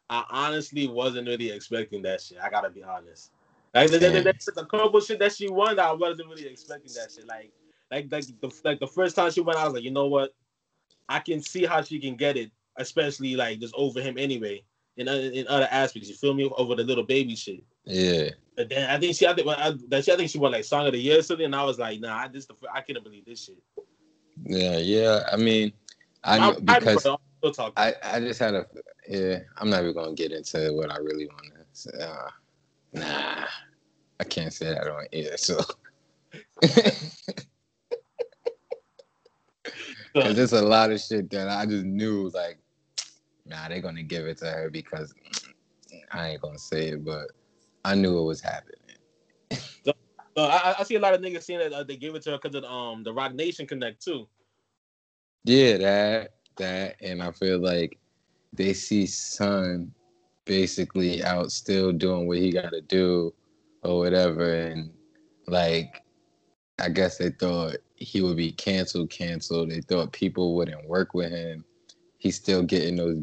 I 0.09 0.25
honestly 0.31 0.88
wasn't 0.88 1.29
really 1.29 1.51
expecting 1.51 2.03
that 2.03 2.20
shit. 2.20 2.38
I 2.42 2.51
gotta 2.51 2.70
be 2.70 2.83
honest. 2.83 3.33
Like 3.75 3.90
the, 3.90 3.99
the, 3.99 4.11
the, 4.11 4.53
the 4.57 4.66
couple 4.66 5.01
shit 5.01 5.20
that 5.20 5.33
she 5.33 5.49
won, 5.49 5.79
I 5.79 5.92
wasn't 5.92 6.29
really 6.29 6.46
expecting 6.46 6.92
that 6.94 7.12
shit. 7.14 7.27
Like, 7.27 7.53
like, 7.90 8.11
like 8.11 8.25
the 8.40 8.61
like 8.64 8.81
the 8.81 8.87
first 8.87 9.14
time 9.14 9.31
she 9.31 9.40
went, 9.40 9.59
I 9.59 9.64
was 9.64 9.75
like, 9.75 9.85
you 9.85 9.92
know 9.92 10.07
what? 10.07 10.35
I 11.09 11.20
can 11.20 11.40
see 11.40 11.64
how 11.66 11.83
she 11.83 12.01
can 12.01 12.16
get 12.16 12.37
it, 12.37 12.51
especially 12.77 13.37
like 13.37 13.61
just 13.61 13.75
over 13.77 14.01
him 14.01 14.18
anyway. 14.18 14.62
In 14.96 15.09
in 15.09 15.46
other 15.49 15.68
aspects, 15.70 16.09
you 16.09 16.14
feel 16.16 16.35
me? 16.35 16.51
Over 16.57 16.75
the 16.75 16.85
little 16.85 17.05
baby 17.05 17.37
shit. 17.37 17.62
Yeah. 17.85 18.31
But 18.57 18.68
then 18.68 18.90
I 18.90 18.99
think 18.99 19.16
she, 19.16 19.27
I 19.27 19.35
think, 19.35 19.49
I, 19.49 19.68
I 19.68 20.01
think 20.01 20.31
she 20.31 20.38
won 20.38 20.53
like 20.53 20.64
song 20.64 20.87
of 20.87 20.92
the 20.92 20.99
year 20.99 21.20
or 21.20 21.23
something, 21.23 21.46
and 21.46 21.55
I 21.55 21.64
was 21.64 21.79
like, 21.79 22.01
nah, 22.01 22.18
I 22.18 22.29
just, 22.29 22.51
I 22.75 22.81
couldn't 22.83 23.05
believe 23.05 23.25
this 23.25 23.44
shit. 23.44 23.57
Yeah, 24.44 24.79
yeah. 24.79 25.29
I 25.31 25.37
mean, 25.37 25.72
I 26.24 26.38
know 26.38 26.55
because 26.55 27.07
I, 27.76 27.94
I 28.03 28.20
just 28.20 28.40
had 28.40 28.55
a 28.55 28.66
yeah, 29.09 29.40
I'm 29.57 29.70
not 29.70 29.83
even 29.83 29.94
gonna 29.94 30.14
get 30.14 30.33
into 30.33 30.72
what 30.72 30.90
I 30.90 30.98
really 30.98 31.26
want 31.26 31.44
to 31.44 31.64
say. 31.72 31.90
Uh, 32.00 32.29
nah, 32.92 33.46
I 34.18 34.24
can't 34.24 34.53
say 34.53 34.66
that 34.66 34.87
on 34.87 35.07
air. 35.12 35.37
So, 35.37 35.61
because 36.61 37.14
there's 40.37 40.53
a 40.53 40.62
lot 40.62 40.92
of 40.92 41.00
shit 41.00 41.31
that 41.31 41.48
I 41.48 41.66
just 41.66 41.85
knew, 41.85 42.31
like, 42.35 42.59
nah, 43.46 43.68
they're 43.68 43.81
gonna 43.81 44.03
give 44.03 44.26
it 44.26 44.38
to 44.38 44.46
her 44.46 44.70
because 44.70 45.14
I 46.12 46.31
ain't 46.31 46.42
gonna 46.42 46.59
say 46.59 46.88
it, 46.88 47.05
but 47.05 47.29
I 47.85 47.94
knew 47.94 48.18
it 48.18 48.24
was 48.24 48.40
happening. 48.40 48.80
So 50.37 50.45
I, 50.45 50.77
I, 50.79 50.83
see 50.85 50.95
a 50.95 51.01
lot 51.01 51.14
of 51.14 51.21
niggas 51.21 51.43
saying 51.43 51.59
that 51.59 51.73
uh, 51.73 51.83
they 51.83 51.97
give 51.97 52.14
it 52.14 52.23
to 52.23 52.31
her 52.31 52.38
because 52.40 52.55
of 52.55 52.64
um 52.64 53.03
the 53.03 53.12
Roc 53.12 53.35
Nation 53.35 53.66
Connect 53.66 54.03
too. 54.03 54.29
Yeah, 55.45 55.77
that 55.79 56.35
that, 56.57 56.97
and 57.01 57.23
I 57.23 57.33
feel 57.33 57.59
like 57.59 57.99
they 58.53 58.73
see 58.73 59.07
Son 59.07 59.93
basically 60.45 61.23
out 61.25 61.53
still 61.53 61.93
doing 61.93 62.27
what 62.27 62.38
he 62.38 62.51
got 62.53 62.71
to 62.71 62.81
do 62.81 63.35
or 63.83 63.99
whatever, 63.99 64.55
and 64.55 64.93
like 65.47 66.03
I 66.79 66.88
guess 66.88 67.19
they 67.19 67.31
thought 67.31 67.77
he 67.97 68.23
would 68.23 68.37
be 68.37 68.53
canceled, 68.53 69.11
canceled. 69.11 69.71
They 69.71 69.81
thought 69.81 70.12
people 70.12 70.55
wouldn't 70.55 70.88
work 70.88 71.12
with 71.12 71.33
him, 71.33 71.64
he's 72.21 72.37
still 72.37 72.62
getting 72.62 72.97
those 72.97 73.19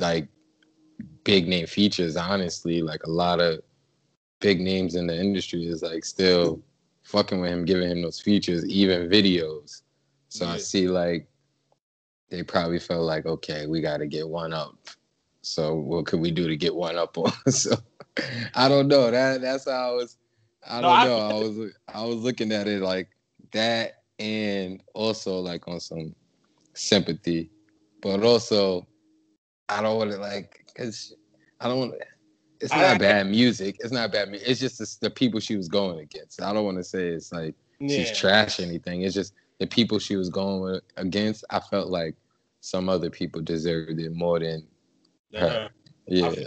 like 0.00 0.28
big 1.24 1.48
name 1.48 1.66
features. 1.66 2.16
Honestly, 2.16 2.82
like 2.82 3.04
a 3.04 3.10
lot 3.10 3.40
of 3.40 3.62
big 4.42 4.60
names 4.60 4.96
in 4.96 5.06
the 5.06 5.18
industry 5.18 5.64
is 5.64 5.82
like 5.82 6.04
still 6.04 6.60
fucking 7.04 7.40
with 7.40 7.50
him, 7.50 7.64
giving 7.64 7.90
him 7.90 8.02
those 8.02 8.20
features, 8.20 8.66
even 8.66 9.08
videos. 9.08 9.82
So 10.28 10.44
yeah. 10.44 10.52
I 10.52 10.56
see 10.58 10.88
like 10.88 11.26
they 12.28 12.42
probably 12.42 12.78
felt 12.78 13.04
like, 13.04 13.24
okay, 13.24 13.66
we 13.66 13.80
got 13.80 13.98
to 13.98 14.06
get 14.06 14.28
one 14.28 14.52
up. 14.52 14.76
So 15.42 15.74
what 15.74 16.06
could 16.06 16.20
we 16.20 16.30
do 16.30 16.48
to 16.48 16.56
get 16.56 16.74
one 16.74 16.96
up 16.96 17.16
on? 17.18 17.32
so 17.50 17.76
I 18.54 18.68
don't 18.68 18.88
know. 18.88 19.10
That 19.10 19.40
that's 19.40 19.64
how 19.64 19.92
I 19.92 19.94
was. 19.94 20.18
I 20.68 20.80
don't 20.80 20.98
no, 20.98 21.06
know. 21.06 21.26
I, 21.26 21.30
I 21.30 21.34
was 21.34 21.72
I 21.94 22.04
was 22.04 22.16
looking 22.16 22.52
at 22.52 22.68
it 22.68 22.82
like 22.82 23.08
that, 23.52 24.02
and 24.18 24.82
also 24.94 25.38
like 25.38 25.66
on 25.66 25.80
some 25.80 26.14
sympathy, 26.74 27.50
but 28.00 28.22
also 28.22 28.86
I 29.68 29.82
don't 29.82 29.98
want 29.98 30.10
to 30.12 30.18
like 30.18 30.64
because 30.66 31.14
I 31.60 31.68
don't 31.68 31.78
want. 31.78 31.94
It's 32.62 32.72
not 32.72 32.94
I, 32.94 32.98
bad 32.98 33.26
music. 33.26 33.76
It's 33.80 33.92
not 33.92 34.12
bad. 34.12 34.28
It's 34.32 34.60
just 34.60 34.78
the, 34.78 35.08
the, 35.08 35.10
people 35.10 35.40
she 35.40 35.56
was 35.56 35.68
going 35.68 35.98
against. 35.98 36.40
I 36.40 36.52
don't 36.52 36.64
want 36.64 36.78
to 36.78 36.84
say 36.84 37.08
it's 37.08 37.32
like 37.32 37.56
yeah. 37.80 37.96
she's 37.96 38.16
trash 38.16 38.60
anything. 38.60 39.02
It's 39.02 39.16
just 39.16 39.34
the 39.58 39.66
people 39.66 39.98
she 39.98 40.14
was 40.14 40.30
going 40.30 40.80
against. 40.96 41.44
I 41.50 41.58
felt 41.58 41.88
like 41.88 42.14
some 42.60 42.88
other 42.88 43.10
people 43.10 43.40
deserved 43.40 43.98
it 43.98 44.14
more 44.14 44.38
than 44.38 44.64
her. 45.34 45.46
Uh-huh. 45.46 45.68
Yeah. 46.06 46.26
I, 46.26 46.46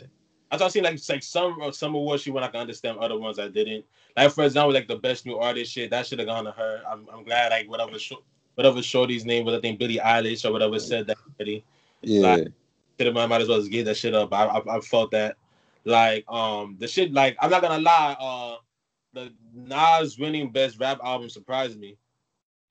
I 0.52 0.58
thought 0.58 0.72
seeing 0.72 0.86
like 0.86 1.00
like 1.10 1.22
some 1.22 1.58
some 1.74 1.96
awards 1.96 2.24
she 2.24 2.32
won. 2.32 2.44
I 2.44 2.48
can 2.48 2.62
understand 2.62 2.98
other 3.00 3.20
ones 3.20 3.38
I 3.38 3.50
didn't. 3.50 3.84
Like 4.16 4.32
for 4.32 4.46
example, 4.46 4.74
like 4.74 4.88
the 4.88 4.96
best 4.96 5.26
new 5.26 5.38
artist 5.38 5.74
shit 5.74 5.90
that 5.90 6.08
should 6.08 6.20
have 6.20 6.30
gone 6.30 6.46
to 6.46 6.52
her. 6.52 6.82
I'm 6.90 7.08
I'm 7.14 7.26
glad 7.26 7.52
like 7.52 7.70
whatever 7.70 8.00
show, 8.00 8.24
whatever 8.54 8.82
Shorty's 8.82 9.26
name 9.26 9.44
was. 9.46 9.56
I 9.56 9.60
think 9.60 9.80
Billie 9.80 9.98
Eilish 9.98 10.46
or 10.46 10.54
whatever 10.54 10.80
said 10.80 11.08
that. 11.08 11.18
Already. 11.38 11.66
Yeah. 12.02 12.36
Like, 12.98 13.14
might 13.14 13.42
as 13.42 13.50
well 13.50 13.60
just 13.60 13.72
give 13.72 13.86
that 13.86 13.98
shit 13.98 14.16
up. 14.16 14.34
I, 14.34 14.46
I 14.46 14.78
I 14.78 14.80
felt 14.80 15.12
that 15.12 15.36
like 15.86 16.26
um 16.28 16.78
the 16.80 16.88
shit 16.88 17.14
like 17.14 17.38
I'm 17.40 17.50
not 17.50 17.62
gonna 17.62 17.82
lie, 17.82 18.16
uh 18.20 18.56
the 19.14 19.34
Nas 19.54 20.20
winning 20.20 20.52
best 20.52 20.80
rap 20.80 21.00
album 21.04 21.30
surprised 21.30 21.80
me. 21.80 21.98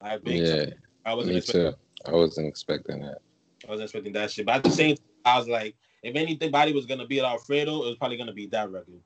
I 0.00 0.18
think 0.18 0.46
yeah, 0.46 0.66
I 1.06 1.14
wasn't 1.14 1.32
me 1.32 1.38
expecting, 1.38 1.72
too. 1.72 1.78
I 2.06 2.12
wasn't 2.12 2.46
expecting 2.46 3.00
that. 3.00 3.18
I 3.66 3.70
wasn't 3.70 3.84
expecting 3.84 4.12
that 4.12 4.30
shit. 4.30 4.46
But 4.46 4.56
at 4.56 4.64
the 4.64 4.70
same 4.70 4.96
time, 4.96 5.06
I 5.24 5.38
was 5.38 5.48
like, 5.48 5.74
if 6.02 6.14
anybody 6.16 6.72
was 6.72 6.86
gonna 6.86 7.06
be 7.06 7.20
at 7.20 7.24
Alfredo, 7.24 7.84
it 7.84 7.88
was 7.88 7.96
probably 7.96 8.18
gonna 8.18 8.32
be 8.32 8.46
that 8.48 8.70
record. 8.70 9.00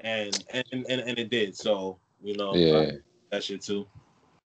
And 0.00 0.44
and 0.50 0.64
and, 0.72 1.00
and 1.00 1.18
it 1.18 1.30
did. 1.30 1.56
So, 1.56 1.98
you 2.22 2.36
know, 2.36 2.54
yeah. 2.54 2.90
that 3.30 3.42
shit 3.42 3.62
too. 3.62 3.86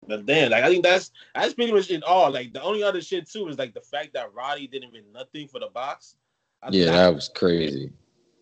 But 0.06 0.26
then, 0.26 0.50
like, 0.50 0.64
I 0.64 0.68
think 0.68 0.84
that's 0.84 1.10
that's 1.34 1.54
pretty 1.54 1.72
much 1.72 1.90
it 1.90 2.02
all. 2.02 2.30
Like, 2.30 2.52
the 2.52 2.62
only 2.62 2.82
other 2.82 3.00
shit 3.00 3.28
too 3.28 3.48
is 3.48 3.58
like 3.58 3.74
the 3.74 3.80
fact 3.80 4.12
that 4.14 4.32
Roddy 4.34 4.66
didn't 4.66 4.92
win 4.92 5.04
nothing 5.12 5.48
for 5.48 5.60
the 5.60 5.68
box. 5.68 6.16
I 6.62 6.68
yeah, 6.70 6.90
that 6.92 7.14
was 7.14 7.30
crazy. 7.34 7.90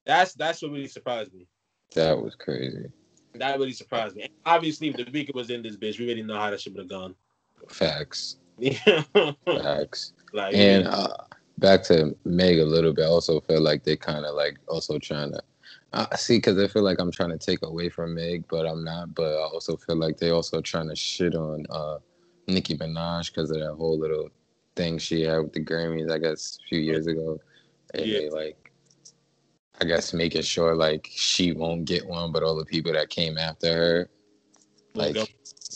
That's 0.07 0.35
that's 0.35 0.63
what 0.63 0.71
really 0.71 0.89
surprised 0.89 1.35
me. 1.35 1.47
That 1.95 2.21
was 2.21 2.35
crazy. 2.35 2.87
That 3.35 3.59
really 3.59 3.73
surprised 3.73 4.17
me. 4.17 4.23
And 4.23 4.33
obviously, 4.47 4.89
if 4.89 4.97
the 4.97 5.05
Weeknd 5.05 5.35
was 5.35 5.51
in 5.51 5.63
this 5.63 5.77
bitch, 5.77 5.99
we 5.99 6.07
already 6.07 6.23
know 6.23 6.39
how 6.39 6.51
that 6.51 6.61
shit 6.61 6.73
would 6.75 6.81
have 6.81 6.89
gone. 6.89 7.15
Facts. 7.69 8.37
Facts. 9.45 10.13
Like, 10.33 10.55
and 10.55 10.85
yeah. 10.85 10.91
uh, 10.91 11.25
back 11.59 11.83
to 11.85 12.17
Meg 12.25 12.59
a 12.59 12.65
little 12.65 12.93
bit. 12.93 13.05
I 13.05 13.09
also 13.09 13.41
feel 13.41 13.61
like 13.61 13.85
they 13.85 13.97
kind 13.97 14.25
of 14.25 14.35
like 14.35 14.59
also 14.69 14.99
trying 14.99 15.33
to 15.33 15.43
uh, 15.93 16.17
see 16.17 16.39
because 16.39 16.59
I 16.59 16.67
feel 16.67 16.83
like 16.83 16.99
I'm 16.99 17.13
trying 17.13 17.31
to 17.31 17.39
take 17.39 17.63
away 17.63 17.89
from 17.89 18.15
Meg, 18.15 18.45
but 18.49 18.67
I'm 18.67 18.85
not. 18.85 19.15
But 19.15 19.35
I 19.35 19.43
also 19.43 19.77
feel 19.77 19.97
like 19.97 20.19
they 20.19 20.31
also 20.31 20.61
trying 20.61 20.89
to 20.89 20.97
shit 20.97 21.35
on 21.35 21.67
uh, 21.71 21.99
Nicki 22.47 22.77
Minaj 22.77 23.33
because 23.33 23.51
of 23.51 23.59
that 23.59 23.75
whole 23.75 23.99
little 23.99 24.31
thing 24.77 24.99
she 24.99 25.23
had 25.23 25.39
with 25.39 25.53
the 25.53 25.65
Grammys, 25.65 26.13
I 26.13 26.19
guess, 26.19 26.59
a 26.65 26.69
few 26.69 26.81
years 26.81 27.07
ago. 27.07 27.39
And 27.95 28.07
yeah. 28.07 28.19
they 28.19 28.31
like 28.31 28.66
I 29.81 29.85
guess 29.85 30.15
making 30.15 30.43
sure 30.43 30.75
like 30.75 31.09
she 31.11 31.53
won't 31.53 31.85
get 31.85 32.07
one, 32.07 32.33
but 32.33 32.43
all 32.43 32.57
the 32.57 32.65
people 32.65 32.93
that 32.93 33.11
came 33.11 33.37
after 33.37 33.73
her, 33.73 34.11
like, 34.95 35.17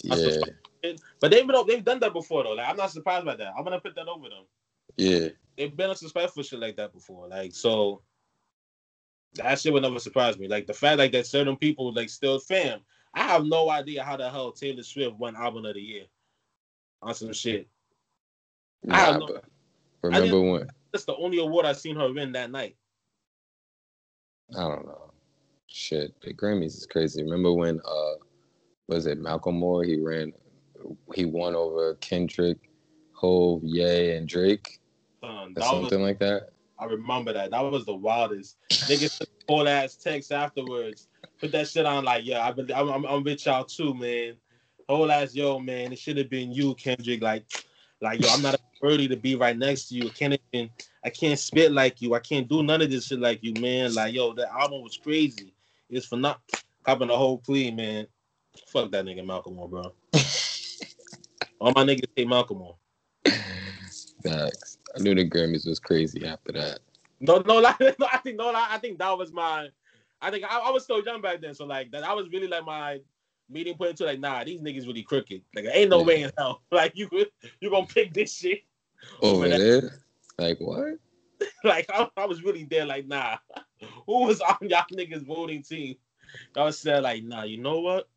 yeah. 0.02 0.94
But 1.20 1.30
they've 1.30 1.46
been 1.46 1.66
they've 1.66 1.84
done 1.84 2.00
that 2.00 2.14
before 2.14 2.44
though. 2.44 2.54
Like 2.54 2.68
I'm 2.68 2.76
not 2.76 2.90
surprised 2.90 3.26
by 3.26 3.36
that. 3.36 3.52
I'm 3.56 3.64
gonna 3.64 3.80
put 3.80 3.94
that 3.96 4.08
over 4.08 4.28
them. 4.30 4.44
Yeah, 4.96 5.28
they've 5.58 5.76
been 5.76 5.90
unsuspectful 5.90 6.42
shit 6.42 6.58
like 6.58 6.76
that 6.76 6.94
before. 6.94 7.28
Like 7.28 7.52
so, 7.52 8.00
that 9.34 9.60
shit 9.60 9.72
would 9.72 9.82
never 9.82 9.98
surprise 9.98 10.38
me. 10.38 10.48
Like 10.48 10.66
the 10.66 10.72
fact 10.72 10.98
like 10.98 11.12
that 11.12 11.26
certain 11.26 11.56
people 11.56 11.92
like 11.92 12.08
still 12.08 12.38
fam. 12.38 12.80
I 13.12 13.24
have 13.24 13.44
no 13.44 13.68
idea 13.68 14.02
how 14.04 14.16
the 14.16 14.30
hell 14.30 14.52
Taylor 14.52 14.82
Swift 14.82 15.16
won 15.16 15.36
album 15.36 15.66
of 15.66 15.74
the 15.74 15.80
year 15.80 16.04
on 17.02 17.14
some 17.14 17.32
shit. 17.32 17.68
Nah, 18.84 18.96
I 18.96 19.18
remember 20.02 20.40
when? 20.40 20.70
That's 20.92 21.04
the 21.04 21.16
only 21.16 21.38
award 21.38 21.66
I've 21.66 21.76
seen 21.76 21.96
her 21.96 22.10
win 22.12 22.32
that 22.32 22.50
night. 22.50 22.76
I 24.56 24.62
don't 24.62 24.86
know. 24.86 25.12
Shit, 25.66 26.20
the 26.22 26.34
Grammys 26.34 26.76
is 26.76 26.86
crazy. 26.86 27.22
Remember 27.22 27.52
when 27.52 27.80
uh 27.84 28.14
was 28.88 29.06
it 29.06 29.20
Macklemore? 29.20 29.86
He 29.86 30.00
ran, 30.00 30.32
he 31.14 31.24
won 31.24 31.54
over 31.54 31.94
Kendrick, 31.96 32.58
Hove, 33.12 33.62
Ye, 33.62 34.16
and 34.16 34.28
Drake, 34.28 34.80
um, 35.22 35.54
or 35.56 35.62
something 35.62 36.00
was, 36.00 36.08
like 36.08 36.18
that. 36.18 36.50
I 36.78 36.86
remember 36.86 37.32
that. 37.32 37.52
That 37.52 37.60
was 37.60 37.84
the 37.84 37.94
wildest. 37.94 38.56
Niggas 38.70 39.24
whole 39.48 39.68
ass 39.68 39.94
text 39.96 40.32
afterwards. 40.32 41.08
Put 41.38 41.52
that 41.52 41.68
shit 41.68 41.86
on 41.86 42.04
like, 42.04 42.24
yeah, 42.24 42.46
I 42.46 42.52
been, 42.52 42.72
I'm, 42.72 42.88
I'm, 42.88 43.04
I'm 43.04 43.22
with 43.22 43.46
y'all 43.46 43.64
too, 43.64 43.94
man. 43.94 44.34
Whole 44.88 45.10
ass, 45.10 45.34
yo, 45.34 45.60
man, 45.60 45.92
it 45.92 45.98
should 45.98 46.16
have 46.16 46.30
been 46.30 46.50
you, 46.50 46.74
Kendrick. 46.74 47.22
Like, 47.22 47.44
like, 48.00 48.20
yo, 48.20 48.28
I'm 48.30 48.42
not 48.42 48.60
worthy 48.80 49.08
to 49.08 49.16
be 49.16 49.34
right 49.34 49.56
next 49.56 49.88
to 49.88 49.94
you. 49.94 50.06
I 50.06 50.10
can't 50.10 50.40
even, 50.52 50.70
I 51.04 51.10
can't 51.10 51.38
spit 51.38 51.72
like 51.72 52.00
you. 52.00 52.14
I 52.14 52.20
can't 52.20 52.48
do 52.48 52.62
none 52.62 52.82
of 52.82 52.90
this 52.90 53.06
shit 53.06 53.20
like 53.20 53.40
you, 53.42 53.54
man. 53.60 53.94
Like, 53.94 54.14
yo, 54.14 54.32
that 54.34 54.50
album 54.52 54.82
was 54.82 54.96
crazy. 54.96 55.52
It's 55.88 56.06
for 56.06 56.16
not 56.16 56.40
copping 56.84 57.08
the 57.08 57.16
whole 57.16 57.38
plea, 57.38 57.70
man. 57.70 58.06
Fuck 58.68 58.90
that 58.92 59.04
nigga 59.04 59.24
Macklemore, 59.24 59.70
bro. 59.70 59.82
All 61.60 61.72
my 61.74 61.84
niggas 61.84 62.06
hate 62.16 62.26
Macklemore. 62.26 62.76
Facts. 64.24 64.78
I 64.96 65.00
knew 65.00 65.14
the 65.14 65.28
Grammys 65.28 65.66
was 65.66 65.78
crazy 65.78 66.26
after 66.26 66.52
that. 66.52 66.80
No, 67.20 67.42
no, 67.46 67.58
like, 67.58 67.78
no 67.98 68.08
I 68.10 68.18
think 68.18 68.36
no, 68.36 68.50
like, 68.50 68.70
I 68.70 68.78
think 68.78 68.98
that 68.98 69.16
was 69.16 69.32
my. 69.32 69.68
I 70.22 70.30
think 70.30 70.44
I, 70.44 70.58
I 70.58 70.70
was 70.70 70.84
still 70.84 71.02
young 71.02 71.20
back 71.20 71.40
then, 71.40 71.54
so 71.54 71.64
like 71.64 71.90
that. 71.92 72.04
I 72.04 72.12
was 72.12 72.28
really 72.30 72.46
like 72.46 72.64
my 72.64 73.00
meeting 73.50 73.76
point 73.76 73.96
to 73.98 74.04
like, 74.04 74.20
nah, 74.20 74.44
these 74.44 74.60
niggas 74.60 74.86
really 74.86 75.02
crooked. 75.02 75.42
Like, 75.54 75.66
ain't 75.72 75.90
no 75.90 76.00
yeah. 76.00 76.06
way 76.06 76.22
in 76.22 76.32
hell. 76.38 76.62
Like, 76.72 76.92
you 76.94 77.08
you 77.60 77.70
gonna 77.70 77.86
pick 77.86 78.14
this 78.14 78.34
shit 78.34 78.62
over, 79.22 79.46
over 79.46 79.48
there? 79.48 80.00
Like 80.38 80.58
what? 80.58 80.98
like 81.64 81.86
I, 81.92 82.08
I, 82.16 82.26
was 82.26 82.42
really 82.42 82.64
there. 82.64 82.86
Like, 82.86 83.06
nah, 83.06 83.36
who 84.06 84.26
was 84.26 84.40
on 84.40 84.68
y'all 84.68 84.84
niggas 84.92 85.26
voting 85.26 85.62
team? 85.62 85.96
I 86.56 86.64
was 86.64 86.80
there. 86.82 87.00
like, 87.00 87.24
nah, 87.24 87.42
you 87.42 87.58
know 87.58 87.80
what? 87.80 88.08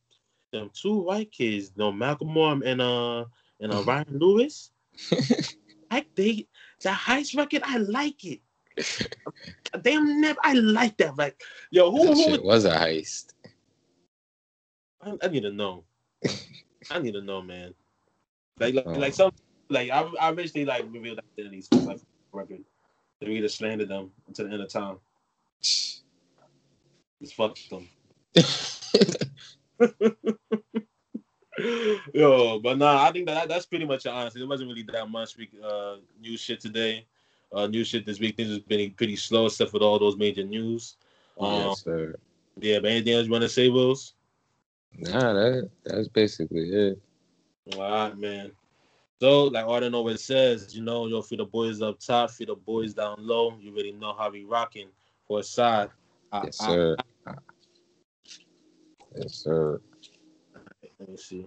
Them 0.51 0.69
two 0.73 0.99
white 0.99 1.31
kids, 1.31 1.71
no 1.75 1.91
Macklemore 1.91 2.61
and 2.65 2.81
uh 2.81 3.25
and 3.59 3.73
uh, 3.73 3.83
Ryan 3.83 4.19
Lewis, 4.19 4.71
like 5.91 6.13
they 6.15 6.47
the 6.81 6.89
heist 6.89 7.35
record, 7.35 7.63
I 7.65 7.77
like 7.77 8.23
it. 8.23 8.41
Damn, 9.81 10.21
never, 10.21 10.39
I 10.43 10.53
like 10.53 10.97
that. 10.97 11.17
Like, 11.17 11.41
yo, 11.71 11.91
who, 11.91 12.07
that 12.07 12.39
who 12.39 12.47
was 12.47 12.65
a 12.65 12.71
heist? 12.71 13.32
I, 15.05 15.17
I, 15.23 15.27
need 15.27 15.43
to 15.43 15.51
know. 15.51 15.83
I 16.91 16.99
need 16.99 17.13
to 17.13 17.21
know, 17.21 17.41
man. 17.41 17.73
Like, 18.59 18.75
like, 18.75 18.85
oh. 18.87 18.93
like 18.93 19.13
some, 19.13 19.31
like 19.69 19.89
I, 19.89 20.01
I 20.19 20.29
eventually 20.29 20.65
like 20.65 20.85
revealed 20.91 21.19
identities 21.37 21.67
like 21.71 21.99
record. 22.31 22.63
They 23.19 23.27
really 23.27 23.47
slandered 23.47 23.89
them 23.89 24.11
until 24.27 24.47
the 24.47 24.53
end 24.53 24.61
of 24.61 24.69
time. 24.69 24.97
Just 25.61 26.03
fucked 27.35 27.69
them. 27.69 27.87
Yo, 32.13 32.59
but 32.59 32.77
nah, 32.77 33.03
I 33.03 33.11
think 33.11 33.27
that 33.27 33.47
that's 33.47 33.65
pretty 33.65 33.85
much 33.85 34.05
it. 34.05 34.09
Honestly, 34.09 34.41
it 34.41 34.47
wasn't 34.47 34.69
really 34.69 34.85
that 34.91 35.09
much 35.09 35.35
uh, 35.63 35.95
new 36.19 36.37
shit 36.37 36.59
today. 36.59 37.05
Uh, 37.51 37.67
new 37.67 37.83
shit 37.83 38.05
this 38.05 38.19
week. 38.19 38.35
Things 38.35 38.49
has 38.49 38.59
been 38.59 38.91
pretty 38.91 39.15
slow, 39.15 39.45
except 39.45 39.71
for 39.71 39.77
all 39.77 39.99
those 39.99 40.17
major 40.17 40.43
news. 40.43 40.97
Um, 41.39 41.53
yes, 41.53 41.83
sir. 41.83 42.15
Yeah, 42.59 42.79
but 42.79 42.91
anything 42.91 43.13
else 43.13 43.25
you 43.25 43.31
want 43.31 43.43
to 43.43 43.49
say, 43.49 43.69
Willz? 43.69 44.13
Nah, 44.99 45.33
that 45.33 45.69
that's 45.83 46.07
basically 46.07 46.69
it. 46.69 47.01
All 47.75 47.81
right, 47.81 48.17
man. 48.17 48.51
So, 49.19 49.45
like 49.45 49.65
I 49.65 49.79
don't 49.79 49.91
know 49.91 50.01
what 50.01 50.13
it 50.13 50.19
says, 50.19 50.75
you 50.75 50.83
know, 50.83 51.07
yo, 51.07 51.21
for 51.21 51.37
the 51.37 51.45
boys 51.45 51.81
up 51.81 51.99
top, 51.99 52.31
for 52.31 52.45
the 52.45 52.55
boys 52.55 52.93
down 52.93 53.15
low, 53.19 53.57
you 53.59 53.73
really 53.73 53.93
know 53.93 54.13
how 54.13 54.29
we 54.29 54.43
rocking 54.43 54.89
for 55.27 55.39
a 55.39 55.43
side. 55.43 55.89
Yes, 56.43 56.59
I, 56.59 56.67
sir. 56.67 56.97
I, 57.25 57.31
I, 57.31 57.33
yes, 59.15 59.35
sir. 59.35 59.79
Let 60.99 61.09
me 61.09 61.17
see. 61.17 61.45